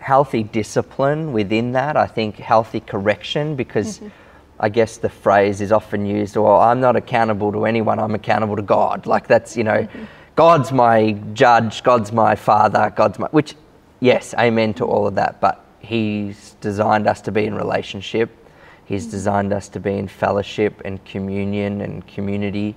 [0.00, 1.96] healthy discipline within that?
[1.96, 4.00] I think healthy correction because.
[4.60, 8.54] I guess the phrase is often used, well, I'm not accountable to anyone, I'm accountable
[8.54, 9.06] to God.
[9.06, 9.88] Like that's, you know,
[10.36, 13.56] God's my judge, God's my father, God's my, which,
[13.98, 18.30] yes, amen to all of that, but He's designed us to be in relationship.
[18.84, 22.76] He's designed us to be in fellowship and communion and community.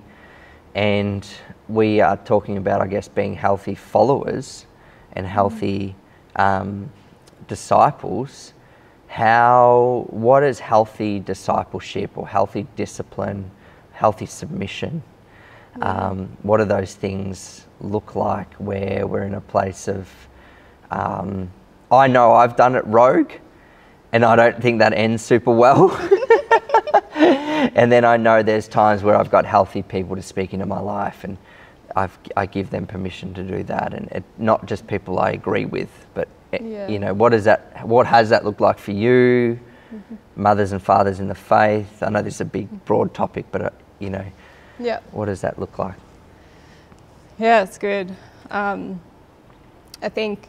[0.74, 1.26] And
[1.68, 4.66] we are talking about, I guess, being healthy followers
[5.12, 5.94] and healthy
[6.34, 6.90] um,
[7.48, 8.52] disciples.
[9.06, 13.50] How what is healthy discipleship or healthy discipline
[13.96, 15.02] healthy submission?
[15.80, 20.08] Um, what do those things look like where we're in a place of
[20.90, 21.50] um,
[21.90, 23.30] i know i've done it rogue
[24.12, 25.90] and i don't think that ends super well
[27.14, 30.80] and then i know there's times where i've got healthy people to speak into my
[30.80, 31.36] life and
[31.94, 35.64] I've, i give them permission to do that and it, not just people i agree
[35.64, 36.88] with but eh, Yeah.
[36.88, 39.58] you know what is that what has that looked like for you
[40.34, 43.62] mothers and fathers in the faith i know this is a big broad topic but
[43.62, 44.24] uh, you know
[44.78, 45.00] Yeah.
[45.12, 45.94] what does that look like
[47.38, 48.14] Yeah, it's good.
[48.50, 48.98] Um,
[50.02, 50.48] I think,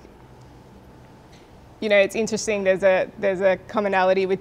[1.80, 2.63] you know, it's interesting.
[2.63, 4.40] There's a there's a commonality with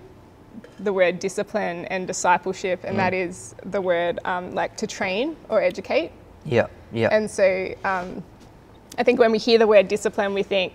[0.81, 5.61] the word discipline and discipleship, and that is the word um, like to train or
[5.63, 6.13] educate.
[6.45, 8.23] yeah yeah And so, um,
[8.99, 10.73] I think when we hear the word discipline, we think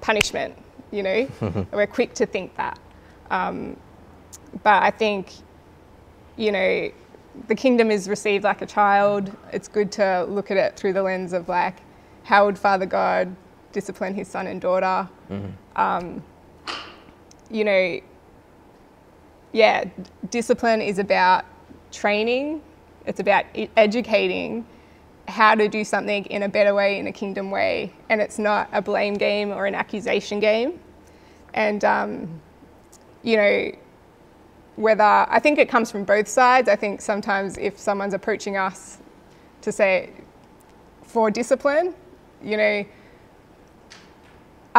[0.00, 0.54] punishment.
[0.90, 1.28] You know,
[1.72, 2.78] we're quick to think that.
[3.30, 3.76] Um,
[4.62, 5.32] but I think,
[6.36, 6.90] you know,
[7.48, 9.30] the kingdom is received like a child.
[9.52, 11.76] It's good to look at it through the lens of like,
[12.24, 13.34] how would Father God
[13.72, 15.08] discipline his son and daughter?
[15.78, 16.22] Um,
[17.50, 18.00] you know,
[19.52, 19.84] yeah,
[20.28, 21.44] discipline is about
[21.92, 22.60] training.
[23.06, 24.66] It's about educating
[25.28, 28.68] how to do something in a better way, in a kingdom way, and it's not
[28.72, 30.80] a blame game or an accusation game.
[31.54, 32.40] And um,
[33.22, 33.72] you know,
[34.76, 36.68] whether I think it comes from both sides.
[36.68, 38.98] I think sometimes if someone's approaching us
[39.62, 40.10] to say
[41.02, 41.94] for discipline,
[42.42, 42.84] you know,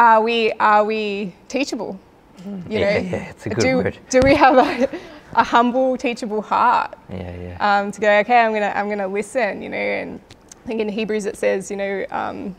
[0.00, 2.00] are we are we teachable?
[2.68, 3.98] You Yeah, know, yeah, it's a good do, word.
[4.10, 4.90] Do we have a,
[5.34, 8.18] a humble, teachable heart yeah yeah um, to go?
[8.20, 9.62] Okay, I'm gonna I'm gonna listen.
[9.62, 10.20] You know, and
[10.64, 12.56] I think in Hebrews it says, you know, um,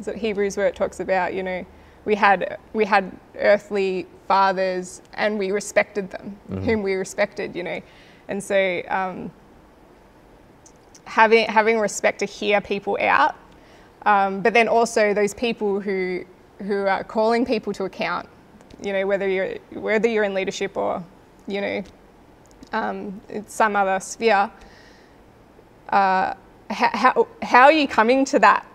[0.00, 1.66] is it Hebrews where it talks about you know
[2.04, 7.80] we had we had earthly fathers and we respected them, whom we respected, you know,
[8.28, 9.30] and so um,
[11.06, 13.36] having having respect to hear people out,
[14.06, 16.24] um, but then also those people who
[16.62, 18.26] who are calling people to account,
[18.82, 21.04] you know, whether you're whether you're in leadership or
[21.46, 21.82] you know
[22.72, 24.50] um, in some other sphere.
[25.88, 26.34] Uh,
[26.68, 28.66] how, how, are you coming to that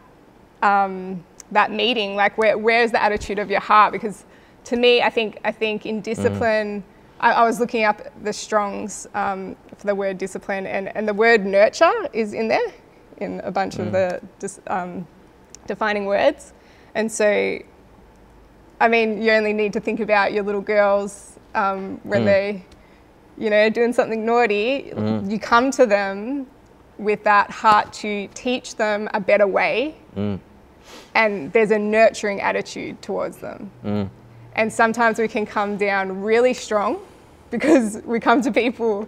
[0.62, 2.15] um, that meeting?
[2.15, 3.91] Like, where, where's the attitude of your heart?
[3.91, 4.26] Because
[4.65, 6.84] to me, I think I think in discipline,
[7.20, 11.13] I, I was looking up the Strong's um, for the word discipline, and, and the
[11.13, 12.72] word nurture is in there
[13.17, 14.22] in a bunch of the
[14.67, 15.06] um,
[15.67, 16.54] defining words,
[16.95, 17.60] and so.
[18.80, 22.26] I mean, you only need to think about your little girls um, when mm.
[22.26, 22.65] they,
[23.38, 24.91] you know, doing something naughty.
[24.91, 25.30] Mm.
[25.30, 26.47] You come to them
[26.97, 30.39] with that heart to teach them a better way mm.
[31.15, 33.71] and there's a nurturing attitude towards them.
[34.56, 37.00] And sometimes we can come down really strong
[37.50, 39.08] because we come to people,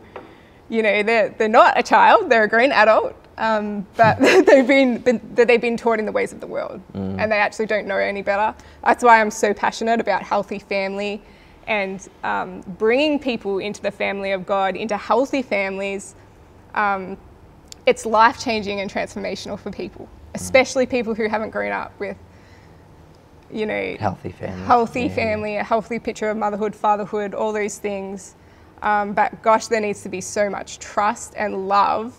[0.69, 4.99] you know, they're, they're not a child, they're a grown adult, um, but they've been,
[4.99, 7.97] been they've been taught in the ways of the world and they actually don't know
[7.97, 8.55] any better.
[8.83, 11.21] That's why I'm so passionate about healthy family
[11.67, 16.15] and um, bringing people into the family of God, into healthy families.
[16.75, 17.17] Um,
[17.85, 22.17] it's life changing and transformational for people, especially people who haven't grown up with,
[23.51, 24.65] you know, Healthy family.
[24.65, 25.15] healthy yeah.
[25.15, 28.35] family, a healthy picture of motherhood, fatherhood, all those things.
[28.81, 32.17] Um, but gosh, there needs to be so much trust and love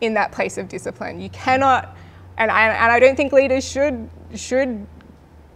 [0.00, 1.20] in that place of discipline.
[1.20, 1.96] You cannot,
[2.38, 4.86] and I, and I don't think leaders should should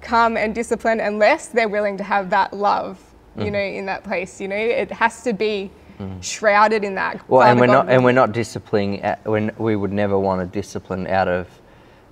[0.00, 2.98] come and discipline unless they're willing to have that love,
[3.37, 3.44] Mm.
[3.46, 4.40] you know, in that place.
[4.40, 5.70] You know, it has to be
[6.20, 7.26] shrouded in that.
[7.28, 9.00] Well, and we're not, and we're not disciplining.
[9.02, 11.46] at- When we would never want to discipline out of,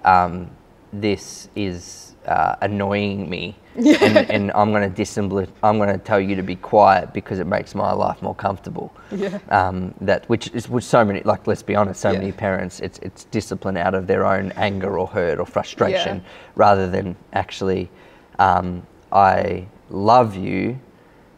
[0.04, 0.50] um,
[0.92, 5.50] this is uh, annoying me, and, and I'm going to discipline.
[5.62, 8.94] I'm going to tell you to be quiet because it makes my life more comfortable.
[9.11, 9.38] Yeah.
[9.50, 12.18] Um, that which is which so many like let's be honest, so Yeah.
[12.18, 16.30] many parents it's it's discipline out of their own anger or hurt or frustration Yeah.
[16.54, 17.90] rather than actually
[18.38, 20.78] um, I love you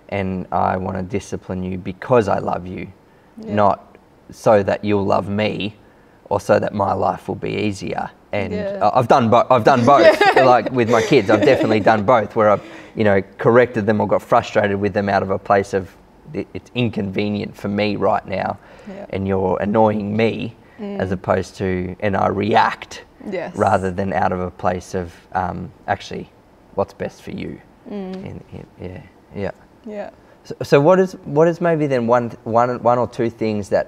[0.08, 2.88] and I want to discipline you because I love you,
[3.38, 3.54] Yeah.
[3.54, 3.96] not
[4.30, 5.76] so that you'll love me
[6.30, 8.10] or so that my life will be easier.
[8.34, 8.90] And Yeah.
[8.92, 9.46] I've done both.
[9.50, 10.18] I've done both.
[10.36, 12.34] like with my kids, I've definitely done both.
[12.36, 12.62] Where I've,
[12.96, 15.94] you know, corrected them or got frustrated with them out of a place of
[16.32, 19.06] it's inconvenient for me right now, Yeah.
[19.10, 23.54] and you're annoying me, as opposed to and I react Yes.
[23.56, 26.30] rather than out of a place of um, actually
[26.74, 27.60] what's best for you.
[27.90, 29.02] In, in, yeah,
[29.36, 29.50] yeah.
[29.86, 30.10] Yeah.
[30.44, 33.86] So, so what is what is maybe then one one one or two things that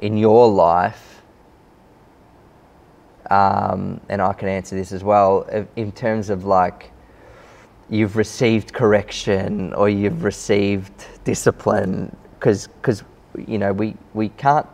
[0.00, 1.15] in your life,
[3.30, 5.66] um, and I can answer this as well.
[5.76, 6.92] In terms of like
[7.88, 13.02] you've received correction or you've received discipline because because
[13.46, 14.66] you know we we can't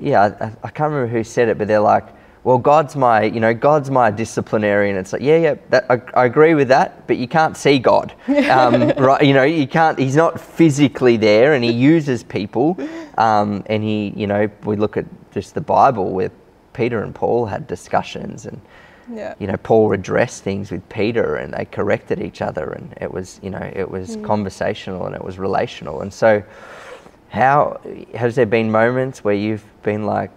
[0.00, 2.06] yeah I, I can't remember who said it but they're like
[2.44, 4.96] well god's my you know god's my disciplinarian.
[4.96, 8.14] It's like yeah yeah that, I, I agree with that but you can't see god.
[8.28, 12.76] Um, right you know you can't he's not physically there and he uses people.
[13.16, 16.30] Um, and he you know we look at just the bible where
[16.72, 18.60] peter and paul had discussions and
[19.12, 19.34] Yeah.
[19.40, 23.40] you know, Paul addressed things with Peter and they corrected each other and it was,
[23.42, 26.02] you know, it was conversational and it was relational.
[26.02, 26.42] And so
[27.28, 27.80] how
[28.14, 30.30] has there been moments where you've been like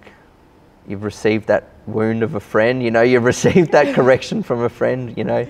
[0.88, 4.70] you've received that wound of a friend, you know, you've received that correction from a
[4.70, 5.46] friend, you know,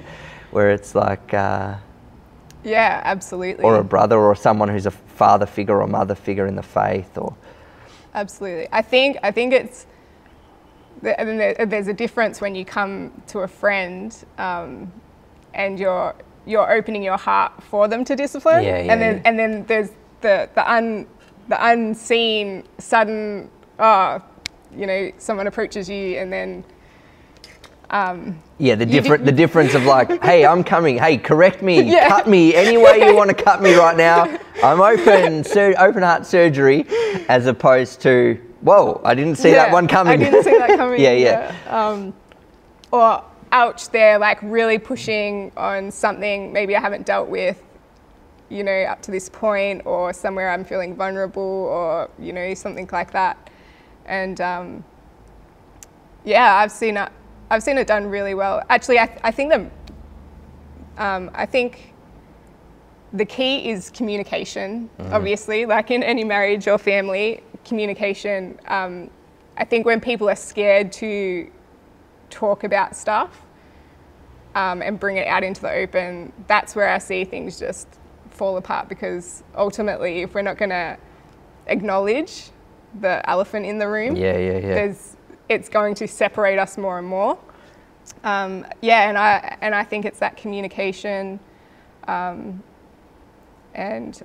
[0.51, 1.73] where it's like uh,
[2.65, 3.63] Yeah, absolutely.
[3.63, 7.17] or a brother or someone who's a father figure or mother figure in the faith
[7.17, 7.33] or
[8.13, 8.67] Absolutely.
[8.73, 9.85] I think I think it's
[11.03, 14.91] and then there's a difference when you come to a friend um,
[15.53, 19.21] and you're you're opening your heart for them to discipline, Yeah, yeah, and then yeah.
[19.25, 19.89] and then there's
[20.21, 21.07] the the un
[21.49, 24.21] the unseen sudden oh
[24.75, 26.63] you know someone approaches you and then
[27.91, 30.97] um, Yeah, the different the difference of like, hey, I'm coming.
[30.97, 34.37] Hey, correct me, cut me any way you want to cut me right now.
[34.63, 36.85] I'm open, sur- open heart surgery,
[37.29, 40.13] as opposed to, whoa, I didn't see that one coming.
[40.13, 40.99] I didn't see that coming.
[41.05, 41.55] Yeah, yeah.
[41.69, 42.13] Um,
[42.91, 47.61] or ouch, they're like really pushing on something maybe I haven't dealt with,
[48.49, 52.89] you know, up to this point, or somewhere I'm feeling vulnerable, or you know, something
[52.91, 53.49] like that.
[54.05, 54.83] And um,
[56.23, 57.11] yeah, I've seen it.
[57.51, 58.63] I've seen it done really well.
[58.69, 61.93] Actually, I, I think the, um, I think
[63.13, 68.59] the key is communication, obviously, like in any marriage or family, communication.
[68.67, 69.09] Um,
[69.57, 71.51] I think when people are scared to
[72.29, 73.41] talk about stuff,
[74.55, 77.87] um, and bring it out into the open, that's where I see things just
[78.29, 80.97] fall apart because ultimately, if we're not going to
[81.67, 82.49] acknowledge
[83.01, 84.59] the elephant in the room, Yeah, yeah, yeah.
[84.61, 85.17] there's
[85.49, 87.37] it's going to separate us more and more.
[88.23, 91.39] Um, yeah, and I and I think it's that communication,
[92.07, 92.63] um,
[93.73, 94.21] and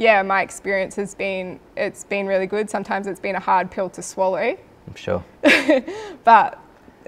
[0.00, 2.70] yeah, my experience has been it's been really good.
[2.70, 4.56] Sometimes it's been a hard pill to swallow,
[4.88, 5.22] I'm sure.
[6.24, 6.58] but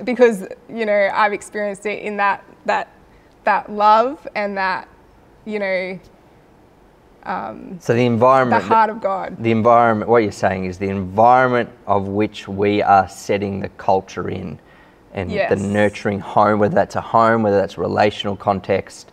[0.04, 2.92] because you know I've experienced it in that that
[3.44, 4.88] that love and that
[5.46, 5.98] you know
[7.24, 9.36] um, So the environment, the heart of God.
[9.42, 14.28] the environment what you're saying is the environment of which we are setting the culture
[14.28, 14.58] in
[15.14, 15.48] and Yes.
[15.50, 19.11] the nurturing home whether that's a home whether that's relational context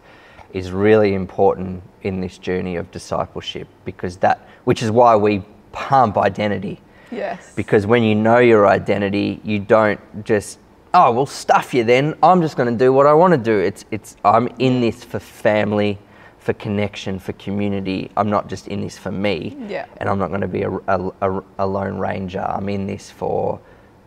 [0.54, 6.18] is really important in this journey of discipleship because that which is why we pump
[6.18, 6.82] identity.
[7.12, 7.54] Yes.
[7.56, 10.60] because when you know your identity you don't just
[10.94, 12.16] oh well stuff you then.
[12.22, 13.58] I'm just going to do what i want to do.
[13.58, 15.98] It's it's i'm in this for family
[16.38, 18.12] for connection for community.
[18.16, 19.86] I'm not just in this for me Yeah.
[19.98, 22.42] and i'm not going to be a, a, a, lone ranger.
[22.42, 23.60] I'm in this for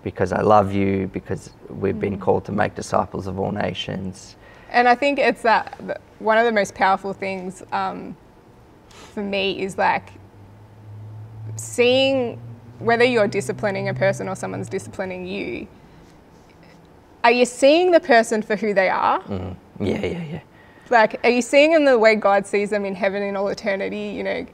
[0.02, 2.20] because i love you because we've been mm.
[2.20, 4.36] called to make disciples of all nations.
[4.70, 8.16] And I think it's that one of the most powerful things um,
[8.88, 10.10] for me is like
[11.56, 12.40] seeing
[12.78, 15.66] whether you're disciplining a person or someone's disciplining you.
[17.24, 19.22] Are you seeing the person for who they are?
[19.80, 20.40] yeah yeah yeah
[20.90, 24.08] Like, are you seeing them the way God sees them in heaven in all eternity?
[24.16, 24.46] You know,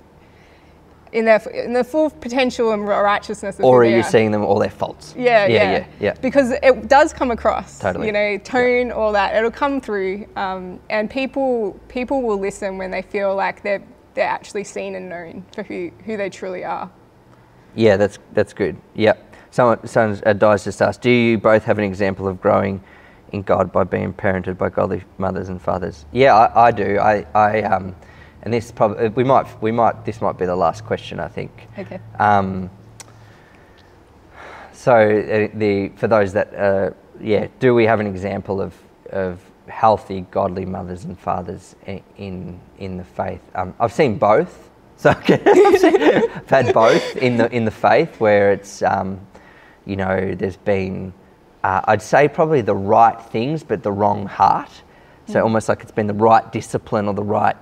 [1.13, 3.59] in their in the full potential and righteousness.
[3.59, 6.15] Of or are you seeing them all their faults yeah, yeah yeah, yeah, yeah.
[6.21, 7.79] Because it does come across.
[7.79, 8.07] Totally.
[8.07, 9.35] You know, tone, all that.
[9.35, 13.83] It'll come through, um, and people people will listen when they feel like they're
[14.15, 16.91] they're actually seen and known for who who they truly are.
[17.75, 18.77] Yeah, that's that's good.
[18.95, 19.15] Yeah.
[19.51, 22.83] Someone, someone uh, Di's just asked, do you both have an example of growing
[23.33, 26.05] in God by being parented by godly mothers and fathers?
[26.13, 26.99] Yeah, I, I do.
[26.99, 27.95] I, I um,
[28.49, 31.21] and this probably we might we might this might be the last question.
[31.21, 31.53] I think.
[31.77, 32.01] Okay.
[32.19, 32.71] Um,
[34.73, 36.91] so uh, the for those that uh,
[37.21, 38.75] yeah, do we have an example of
[39.11, 41.77] of healthy, godly mothers and fathers
[42.17, 43.43] in in the faith?
[43.55, 44.65] Um, I've seen both.
[44.99, 49.21] So I've, I've had both in the in the faith where it's um,
[49.87, 51.13] you know there's been
[51.63, 54.73] uh, I'd say probably the right things but the wrong heart.
[55.29, 57.57] So almost like it's been the right discipline or the right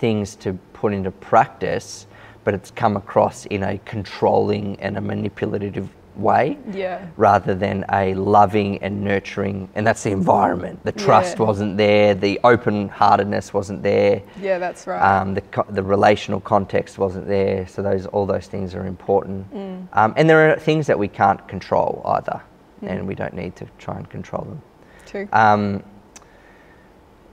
[0.00, 2.06] things to put into practice,
[2.42, 7.06] but it's come across in a controlling and a manipulative way Yeah.
[7.16, 11.46] rather than a loving and nurturing and that's the environment the trust Yeah.
[11.46, 15.00] wasn't there the open heartedness wasn't there Yeah, that's right.
[15.00, 19.46] um, the, the relational context wasn't there so those all those things are important
[19.92, 22.42] um, and there are things that we can't control either
[22.82, 24.60] and we don't need to try and control them
[25.06, 25.28] True.
[25.32, 25.82] um,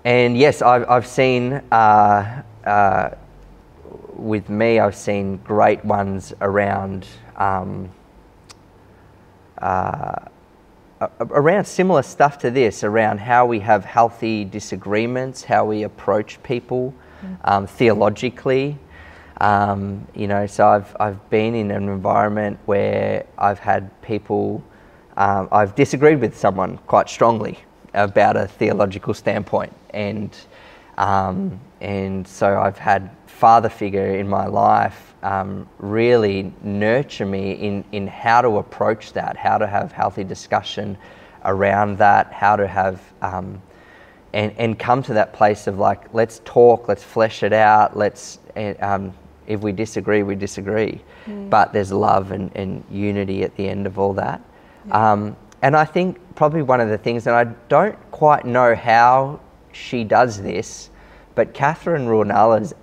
[0.05, 3.15] and yes, I've, I've seen uh, uh,
[4.13, 7.89] with me, I've seen great ones around um,
[9.61, 10.15] uh,
[11.19, 16.93] around similar stuff to this, around how we have healthy disagreements, how we approach people
[17.43, 18.77] um, theologically.
[19.39, 24.63] Um, you know, so I've, I've been in an environment where I've had people,
[25.15, 27.59] um, I've disagreed with someone quite strongly
[27.93, 29.73] about a theological standpoint.
[29.91, 30.35] And,
[30.97, 37.83] um, and so I've had father figure in my life um, really nurture me in,
[37.91, 40.97] in how to approach that, how to have healthy discussion
[41.45, 43.61] around that, how to have um,
[44.33, 48.39] and, and come to that place of like, let's talk, let's flesh it out, let's,
[48.79, 49.13] um,
[49.47, 51.01] if we disagree, we disagree.
[51.49, 54.41] But there's love and, and unity at the end of all that.
[54.91, 59.39] Um, and I think probably one of the things, and I don't quite know how
[59.77, 60.89] she does this,
[61.35, 62.73] but Catherine Ruanala is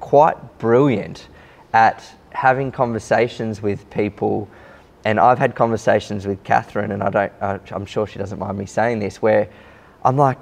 [0.00, 1.28] quite brilliant
[1.72, 4.48] at having conversations with people.
[5.04, 8.58] And I've had conversations with Catherine, and I don't, uh, I'm sure she doesn't mind
[8.58, 9.48] me saying this, where
[10.04, 10.40] I'm like,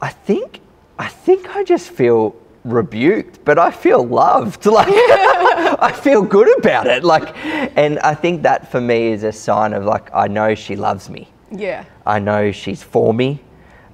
[0.00, 0.60] I think,
[0.98, 2.34] I think I just feel
[2.64, 4.66] rebuked, but I feel loved.
[4.78, 4.88] Like,
[5.80, 7.02] I feel good about it.
[7.04, 7.34] Like,
[7.76, 11.08] and I think that for me is a sign of like, I know she loves
[11.10, 11.28] me.
[11.50, 11.84] yeah.
[12.06, 13.40] I know she's for me.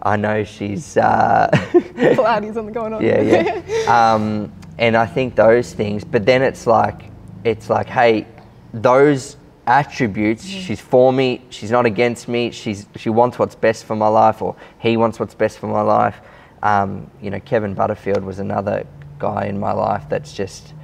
[0.05, 3.02] I know she's, uh, Pilates on the going on.
[3.02, 4.14] yeah, yeah.
[4.14, 7.05] Um, and I think those things, but then it's like,
[7.44, 8.26] it's like, hey,
[8.72, 9.36] those
[9.66, 14.09] attributes, she's for me, she's not against me, she's, she wants what's best for my
[14.09, 16.20] life, or he wants what's best for my life.
[16.62, 18.86] Um, you know, Kevin Butterfield was another
[19.18, 20.74] guy in my life that's just,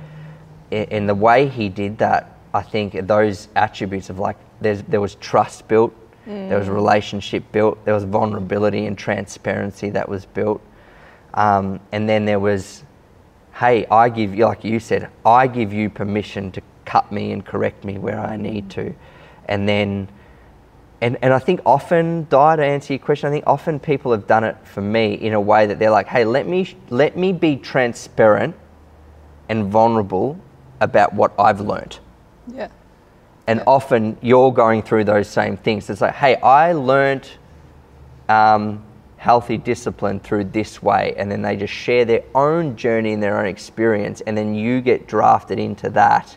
[0.70, 5.16] in the way he did that, I think those attributes of like, there's, there was
[5.16, 5.94] trust built,
[6.48, 7.84] There was a relationship built.
[7.84, 10.60] There was vulnerability and transparency that was built.
[11.34, 12.84] Um, and then there was,
[13.54, 17.44] hey, I give you, like you said, I give you permission to cut me and
[17.44, 18.94] correct me where I need to.
[19.46, 20.08] And then,
[21.00, 24.26] and, and I think often, Di, to answer your question, I think often people have
[24.26, 27.32] done it for me in a way that they're like, hey, let me, let me
[27.32, 28.54] be transparent
[29.48, 30.38] and vulnerable
[30.80, 32.00] about what I've learnt.
[32.52, 32.68] Yeah.
[33.50, 35.90] And often you're going through those same things.
[35.90, 37.36] It's like, hey, I learnt
[38.28, 38.80] um,
[39.16, 41.14] healthy discipline through this way.
[41.16, 44.20] And then they just share their own journey and their own experience.
[44.20, 46.36] And then you get drafted into that.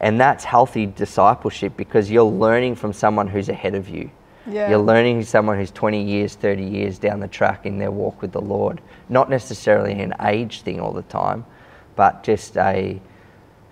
[0.00, 4.10] And that's healthy discipleship because you're learning from someone who's ahead of you.
[4.44, 4.70] Yeah.
[4.70, 8.22] You're learning from someone who's 20 years, 30 years down the track in their walk
[8.22, 8.80] with the Lord.
[9.08, 11.46] Not necessarily an age thing all the time,
[11.94, 13.00] but just a,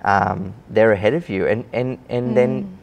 [0.09, 1.47] um, they're ahead of you.
[1.47, 2.79] And, and, and then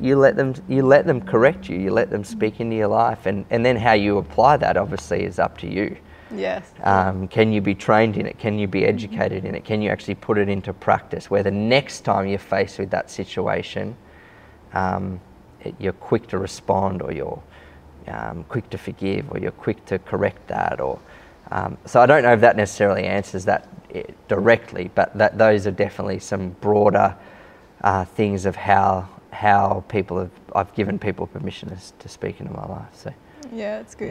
[0.00, 1.78] you let them you let them correct you.
[1.78, 3.26] You let them speak into your life.
[3.26, 5.96] And, and then how you apply that obviously is up to you.
[6.32, 6.72] Yes.
[6.84, 8.38] um, can you be trained in it?
[8.38, 9.64] Can you be educated in it?
[9.64, 13.10] Can you actually put it into practice where the next time you're faced with that
[13.10, 13.96] situation
[14.72, 15.20] um,
[15.64, 17.42] it- you're quick to respond or you're
[18.06, 21.00] um, quick to forgive or you're quick to correct that or
[21.50, 25.66] um, so I don't know if that necessarily answers that eh, directly but that those
[25.66, 27.14] are definitely some broader
[27.82, 32.52] uh, things of how how people have I've given people permission to, to speak into
[32.52, 33.12] my life so
[33.52, 34.10] Yeah, it's good.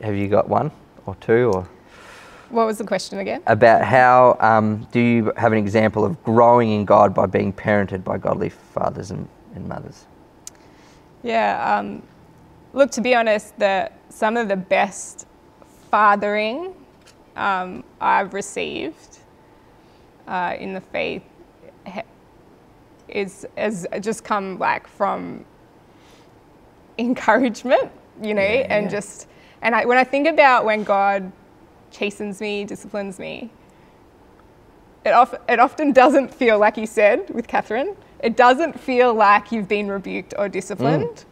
[0.00, 0.06] yeah.
[0.06, 0.70] have you got one
[1.06, 1.68] or two or
[2.50, 3.42] What was the question again?
[3.46, 8.02] about how um, do you have an example of growing in God by being parented
[8.04, 10.06] by godly fathers and, and mothers?
[11.22, 11.76] Yeah.
[11.78, 12.02] Um,
[12.72, 15.26] look, to be honest, the some of the best
[15.90, 16.74] fathering
[17.36, 19.20] um, I've received
[20.28, 21.22] uh, in the faith
[23.08, 25.44] is has just come like from
[26.98, 27.90] encouragement,
[28.22, 28.90] you know, Yeah, and yeah.
[28.90, 29.28] just
[29.62, 31.32] and I, when I think about when God
[31.90, 33.50] chastens me, disciplines me,
[35.04, 37.96] it, of, it often doesn't feel like you said with Catherine.
[38.22, 41.24] It doesn't feel like you've been rebuked or disciplined.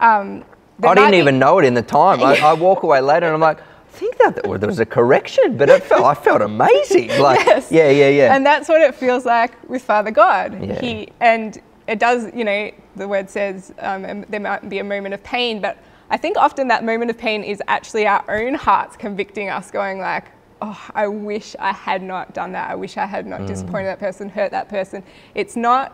[0.00, 0.44] Um,
[0.82, 2.22] I didn't even know it in the time.
[2.24, 3.60] I, I walk away later and I'm like,
[3.94, 7.08] think that there was a correction, but it felt I felt amazing.
[7.20, 7.70] Like, Yes.
[7.70, 8.34] yeah, yeah, yeah.
[8.34, 10.48] And that's what it feels like with Father God.
[10.62, 10.80] Yeah.
[10.80, 15.14] He and it does, you know, the word says um, there might be a moment
[15.14, 15.78] of pain, but
[16.10, 19.98] I think often that moment of pain is actually our own hearts convicting us, going
[19.98, 20.26] like,
[20.62, 22.70] "Oh, I wish I had not done that.
[22.70, 23.46] I wish I had not Mm.
[23.46, 25.02] disappointed that person, hurt that person."
[25.34, 25.92] It's not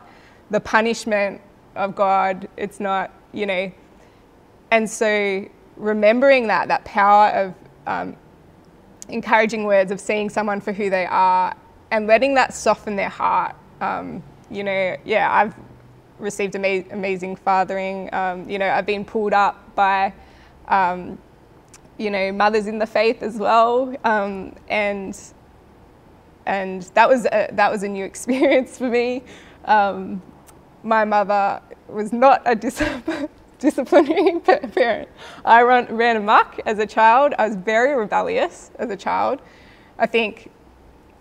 [0.50, 1.40] the punishment
[1.76, 2.48] of God.
[2.56, 3.70] It's not, you know,
[4.70, 5.44] and so
[5.76, 7.54] remembering that that power of
[7.90, 8.16] um,
[9.08, 11.54] encouraging words of seeing someone for who they are
[11.90, 13.56] and letting that soften their heart.
[13.80, 15.54] Um, you know, yeah, I've
[16.18, 18.12] received ama- amazing fathering.
[18.14, 20.12] Um, you know, I've been pulled up by,
[20.68, 21.18] um,
[21.98, 25.18] you know, mothers in the faith as well, um, and
[26.46, 29.22] and that was a, that was a new experience for me.
[29.64, 30.22] Um,
[30.82, 33.28] my mother was not a discipline,
[33.60, 35.08] disciplinary parent.
[35.44, 37.34] I run, ran amok as a child.
[37.38, 39.40] I was very rebellious as a child.
[39.98, 40.50] I think,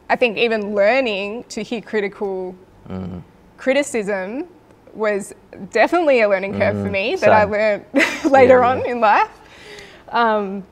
[0.10, 2.56] I think even learning to hear critical
[3.58, 4.46] criticism
[4.94, 5.34] was
[5.72, 7.52] definitely a learning curve for me that I same.
[7.52, 7.86] learned
[8.32, 8.92] later Yeah, on yeah.
[8.92, 9.32] in life.
[10.10, 10.64] Um,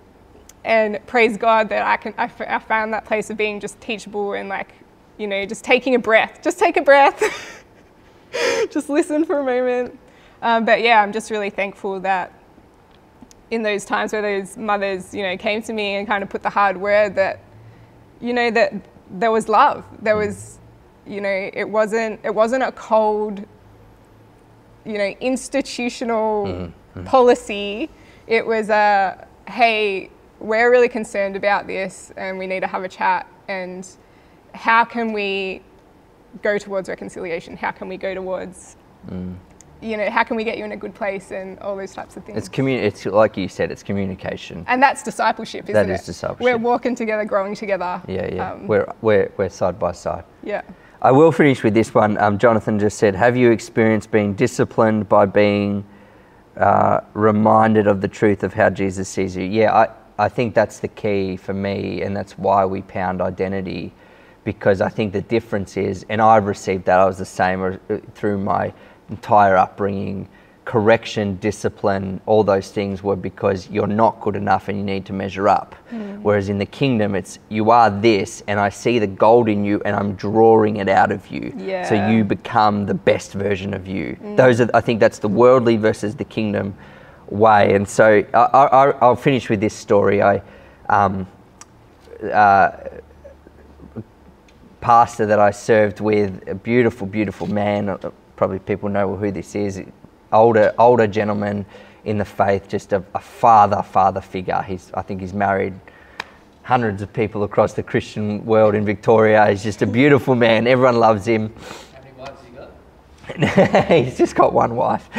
[0.65, 2.13] and praise God that I can.
[2.17, 4.73] I, f- I found that place of being just teachable and like,
[5.17, 6.39] you know, just taking a breath.
[6.43, 7.63] Just take a breath.
[8.71, 9.97] just listen for a moment.
[10.41, 12.33] Um, but yeah, I'm just really thankful that
[13.49, 16.43] in those times where those mothers, you know, came to me and kind of put
[16.43, 17.39] the hard word that,
[18.19, 18.73] you know, that
[19.09, 19.85] there was love.
[20.01, 20.27] There mm.
[20.27, 20.59] was,
[21.05, 23.45] you know, it wasn't it wasn't a cold,
[24.85, 26.63] you know, institutional mm-hmm.
[26.63, 27.03] Mm-hmm.
[27.05, 27.89] policy.
[28.27, 30.09] It was a hey,
[30.39, 33.87] we're really concerned about this and we need to have a chat and
[34.53, 35.61] how can we
[36.41, 37.55] go towards reconciliation?
[37.55, 38.75] How can we go towards
[39.09, 39.35] mm.
[39.81, 42.17] You know, how can we get you in a good place and all those types
[42.17, 42.37] of things.
[42.37, 43.71] it's commun- It's like you said.
[43.71, 44.65] It's communication.
[44.67, 45.99] and that's discipleship, isn't That it?
[45.99, 46.43] is discipleship.
[46.43, 48.01] We're walking together, growing together.
[48.07, 48.51] Yeah, yeah.
[48.51, 50.23] Um, we're, we're we're side by side.
[50.43, 50.61] yeah.
[50.99, 52.17] I will finish with this one.
[52.17, 55.85] Um, Jonathan just said, "Have you experienced being disciplined by being
[56.57, 59.89] uh, reminded of the truth of how Jesus sees you?" Yeah, I,
[60.25, 63.93] I think that's the key for me, and that's why we pound identity,
[64.43, 66.99] because I think the difference is, and I've received that.
[66.99, 68.73] I was the same uh, through my
[69.09, 70.27] entire upbringing.
[70.65, 75.13] Correction, discipline, all those things were because you're not good enough and you need to
[75.13, 75.75] measure up.
[76.23, 79.81] Whereas in the kingdom, it's you are this, and I see the gold in you,
[79.85, 81.53] and I'm drawing it out of you.
[81.87, 84.17] So you become the best version of you.
[84.35, 86.75] Those are, I think, that's the worldly versus the kingdom
[87.29, 87.73] way.
[87.73, 90.21] And so I, I, I'll finish with this story.
[90.21, 90.41] I,
[90.89, 91.25] um,
[92.33, 92.71] uh,
[94.81, 97.97] pastor that I served with, a beautiful, beautiful man.
[98.37, 99.81] Probably people know who this is.
[100.31, 101.65] Older, older gentleman
[102.05, 104.61] in the faith, just a, a father, father figure.
[104.61, 105.73] He's, I think he's married
[106.63, 109.49] hundreds of people across the Christian world in Victoria.
[109.49, 110.67] He's just a beautiful man.
[110.67, 111.53] Everyone loves him.
[111.93, 113.87] How many wives got?
[114.05, 115.09] he's just got one wife,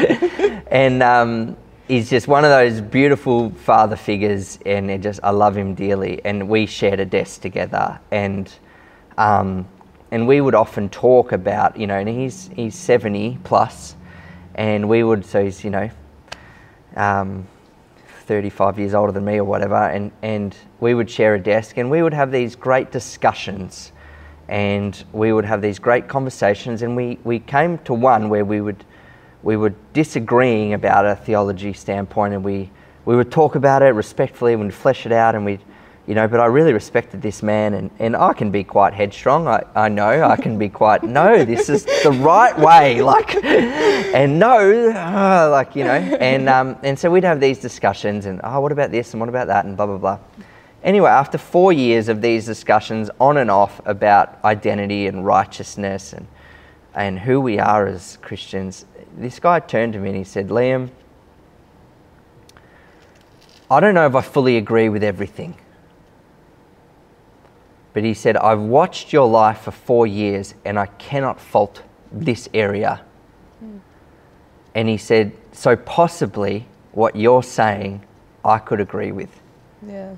[0.71, 1.57] and um,
[1.89, 4.59] he's just one of those beautiful father figures.
[4.65, 6.25] And just I love him dearly.
[6.25, 8.53] And we shared a desk together, and
[9.17, 9.67] um,
[10.11, 13.97] and we would often talk about you know, and he's he's seventy plus,
[14.55, 15.91] and we would so he's you know.
[16.97, 17.47] Um,
[18.29, 21.91] 35 years older than me or whatever, and, and we would share a desk and
[21.91, 23.91] we would have these great discussions
[24.49, 28.61] and we would have these great conversations and we, we came to one where we
[28.61, 28.85] would
[29.43, 32.71] we were disagreeing about a theology standpoint and we,
[33.05, 35.63] we would talk about it respectfully and we'd flesh it out and we'd
[36.09, 39.47] you know but I really respected this man and, and I can be quite headstrong
[39.47, 44.39] I, I know I can be quite no this is the right way like and
[44.39, 48.61] no uh, like you know and um, and so we'd have these discussions and oh
[48.61, 50.19] what about this and what about that and blah blah blah
[50.85, 56.27] Anyway, after four years of these discussions on and off about identity and righteousness and,
[56.95, 58.87] and who we are as Christians,
[59.17, 60.91] this guy turned to me and he said, Liam,
[63.69, 65.57] I don't know if I fully agree with everything.
[67.93, 71.83] But he said, I've watched your life for four years and I cannot fault
[72.13, 73.01] this area.
[73.61, 73.79] Hmm.
[74.75, 78.05] And he said, So possibly what you're saying,
[78.45, 79.31] I could agree with.
[79.87, 80.15] Yeah.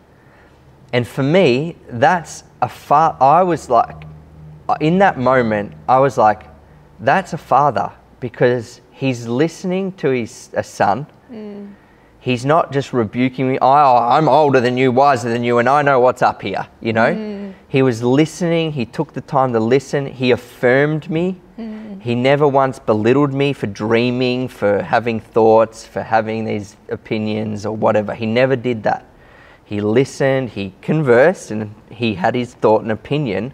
[0.92, 4.04] And for me, that's a far, I was like,
[4.80, 6.44] in that moment, I was like,
[7.00, 11.04] that's a father because he's listening to his a son.
[11.28, 11.68] Hmm.
[12.20, 15.80] He's not just rebuking me, oh, I'm older than you, wiser than you, and I
[15.80, 17.14] know what's up here, you know?
[17.14, 17.39] Hmm.
[17.70, 21.40] He was listening, he took the time to listen, he affirmed me.
[21.54, 22.00] Hmm.
[22.00, 27.76] He never once belittled me for dreaming, for having thoughts, for having these opinions or
[27.76, 28.12] whatever.
[28.12, 29.06] He never did that.
[29.64, 33.52] He listened, he conversed, and he had his thought and opinion.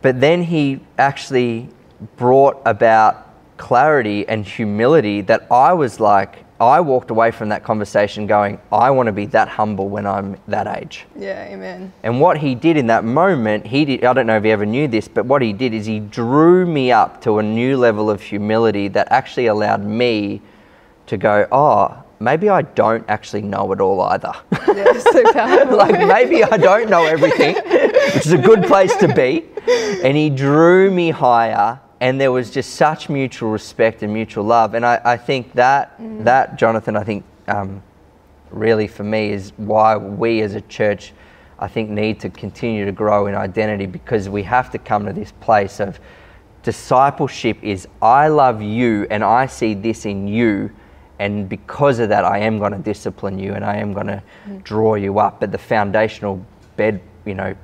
[0.00, 1.68] But then he actually
[2.16, 3.28] brought about
[3.58, 8.90] clarity and humility that I was like, I walked away from that conversation going, I
[8.90, 11.06] want to be that humble when I'm that age.
[11.16, 11.90] Yeah, amen.
[12.02, 14.66] And what he did in that moment, he did, I don't know if he ever
[14.66, 18.10] knew this, but what he did is he drew me up to a new level
[18.10, 20.42] of humility that actually allowed me
[21.06, 24.34] to go, oh, maybe I don't actually know it all either.
[24.70, 25.76] Yeah, so powerful.
[25.78, 29.46] like maybe I don't know everything, which is a good place to be.
[30.04, 34.74] And he drew me higher, and there was just such mutual respect and mutual love.
[34.74, 35.94] And I, I think that
[36.24, 37.82] that Jonathan, I think um,
[38.50, 41.12] really for me is why we as a church,
[41.58, 45.12] I think, need to continue to grow in identity because we have to come to
[45.12, 46.00] this place of
[46.62, 50.70] discipleship is I love you and I see this in you.
[51.18, 54.22] And because of that I am going to discipline you and I am going to
[54.62, 55.40] draw you up.
[55.40, 56.44] But the foundational
[56.76, 57.54] bed you know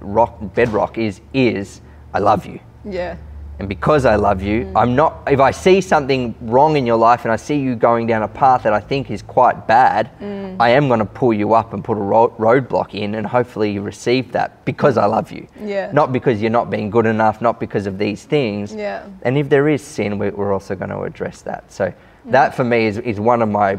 [0.00, 1.80] rock bedrock is is
[2.14, 2.60] I love you.
[2.84, 3.16] Yeah.
[3.58, 4.72] And because I love you, mm.
[4.74, 8.06] I'm not, if I see something wrong in your life and I see you going
[8.06, 10.56] down a path that I think is quite bad, mm.
[10.58, 13.70] I am going to pull you up and put a ro- roadblock in and hopefully
[13.70, 15.46] you receive that because I love you.
[15.60, 15.92] Yeah.
[15.92, 18.74] Not because you're not being good enough, not because of these things.
[18.74, 19.06] Yeah.
[19.22, 21.70] And if there is sin, we- we're also going to address that.
[21.70, 21.94] So mm.
[22.26, 23.78] that for me is, is one of my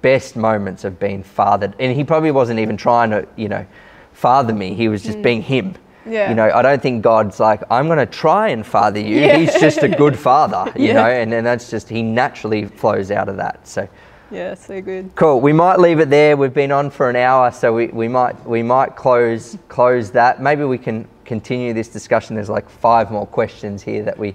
[0.00, 1.76] best moments of being fathered.
[1.78, 3.64] And he probably wasn't even trying to, you know,
[4.12, 4.74] father me.
[4.74, 5.74] He was just being him.
[6.06, 6.28] Yeah.
[6.30, 9.20] You know, I don't think God's like, I'm going to try and father you.
[9.20, 9.36] Yeah.
[9.36, 10.92] He's just a good father, you Yeah.
[10.94, 13.66] know, and, and that's just, he naturally flows out of that.
[13.68, 13.88] So
[14.30, 15.14] Yeah, so good.
[15.14, 15.40] cool.
[15.40, 16.36] We might leave it there.
[16.36, 20.40] We've been on for an hour, so we, we might we might close close that.
[20.42, 22.34] Maybe we can continue this discussion.
[22.36, 24.34] There's like five more questions here that we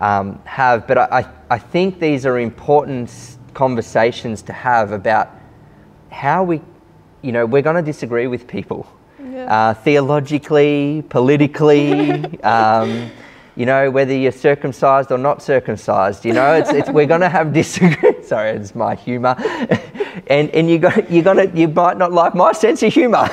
[0.00, 5.28] um, have, but I, I think these are important conversations to have about
[6.10, 6.60] how we,
[7.22, 8.86] you know, we're going to disagree with people.
[9.50, 12.40] Uh, theologically, politically.
[12.42, 13.10] um,
[13.56, 17.28] you know, whether you're circumcised or not circumcised, you know, it's, it's, we're going to
[17.28, 18.22] have disagree.
[18.22, 19.34] Sorry, it's my humour.
[20.28, 23.28] and and you got, you're gonna, you might not like my sense of humour.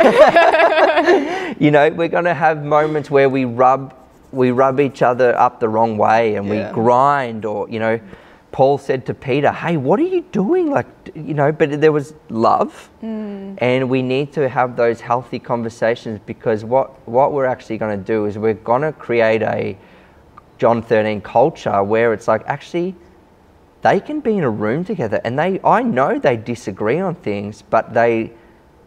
[1.59, 3.93] you know, we're going to have moments where we rub,
[4.31, 6.69] we rub each other up the wrong way and Yeah.
[6.69, 7.99] we grind or, you know,
[8.57, 10.71] Paul said to Peter, Hey, what are you doing?
[10.71, 12.89] Like, you know, but there was love.
[13.03, 13.55] Mm.
[13.59, 18.03] And we need to have those healthy conversations because what, what we're actually going to
[18.03, 19.77] do is we're going to create a
[20.57, 22.95] John 13 culture where it's like, actually,
[23.83, 27.61] they can be in a room together and they I know they disagree on things,
[27.61, 28.33] but they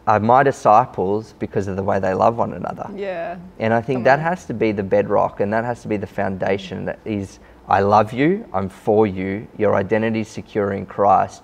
[0.05, 2.89] are my disciples because of the way they love one another.
[2.93, 3.37] Yeah.
[3.57, 4.25] And I think Come that on.
[4.25, 7.39] has to be the bedrock and that has to be the foundation that is
[7.71, 11.41] I love you, I'm for you, your identity is secure in Christ,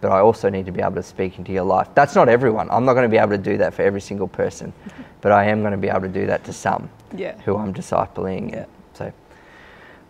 [0.00, 1.86] but I also need to be able to speak into your life.
[1.94, 2.68] That's not everyone.
[2.68, 4.72] I'm not going to be able to do that for every single person,
[5.20, 7.40] but I am going to be able to do that to some Yeah.
[7.42, 8.50] who I'm discipling.
[8.50, 8.64] Yeah.
[8.94, 9.12] So,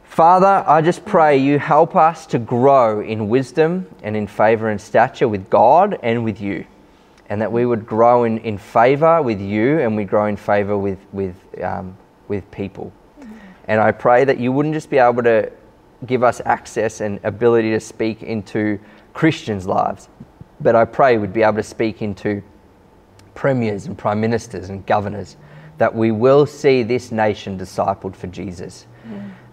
[0.04, 4.80] Father, I just pray you help us to grow in wisdom and in favor and
[4.80, 6.64] stature with God and with you.
[7.28, 10.78] And that we would grow in, in favor with you and we grow in favor
[10.78, 11.94] with, with, um,
[12.26, 12.90] with people.
[13.66, 15.52] And I pray that you wouldn't just be able to
[16.06, 18.78] give us access and ability to speak into
[19.14, 20.08] Christians' lives,
[20.60, 22.42] but I pray we'd be able to speak into
[23.34, 25.36] premiers and prime ministers and governors,
[25.78, 28.86] that we will see this nation discipled for Jesus.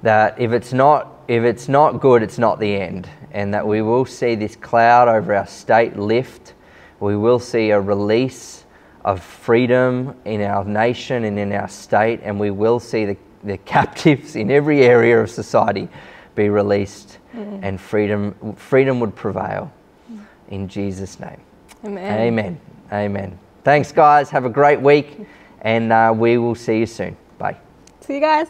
[0.02, 3.82] That if it's not if it's not good, it's not the end, and that we
[3.82, 6.54] will see this cloud over our state lift.
[7.00, 8.66] We will see a release
[9.04, 13.58] of freedom in our nation and in our state, and we will see the, the
[13.58, 15.90] captives in every area of society
[16.36, 19.72] be released, and freedom freedom would prevail.
[20.50, 21.42] In Jesus' name.
[21.84, 22.20] Amen.
[22.20, 22.60] Amen.
[22.92, 23.40] Amen.
[23.64, 24.30] Thanks, guys.
[24.30, 25.20] Have a great week,
[25.62, 27.18] and uh, we will see you soon.
[27.38, 27.58] Bye.
[28.02, 28.48] See you guys.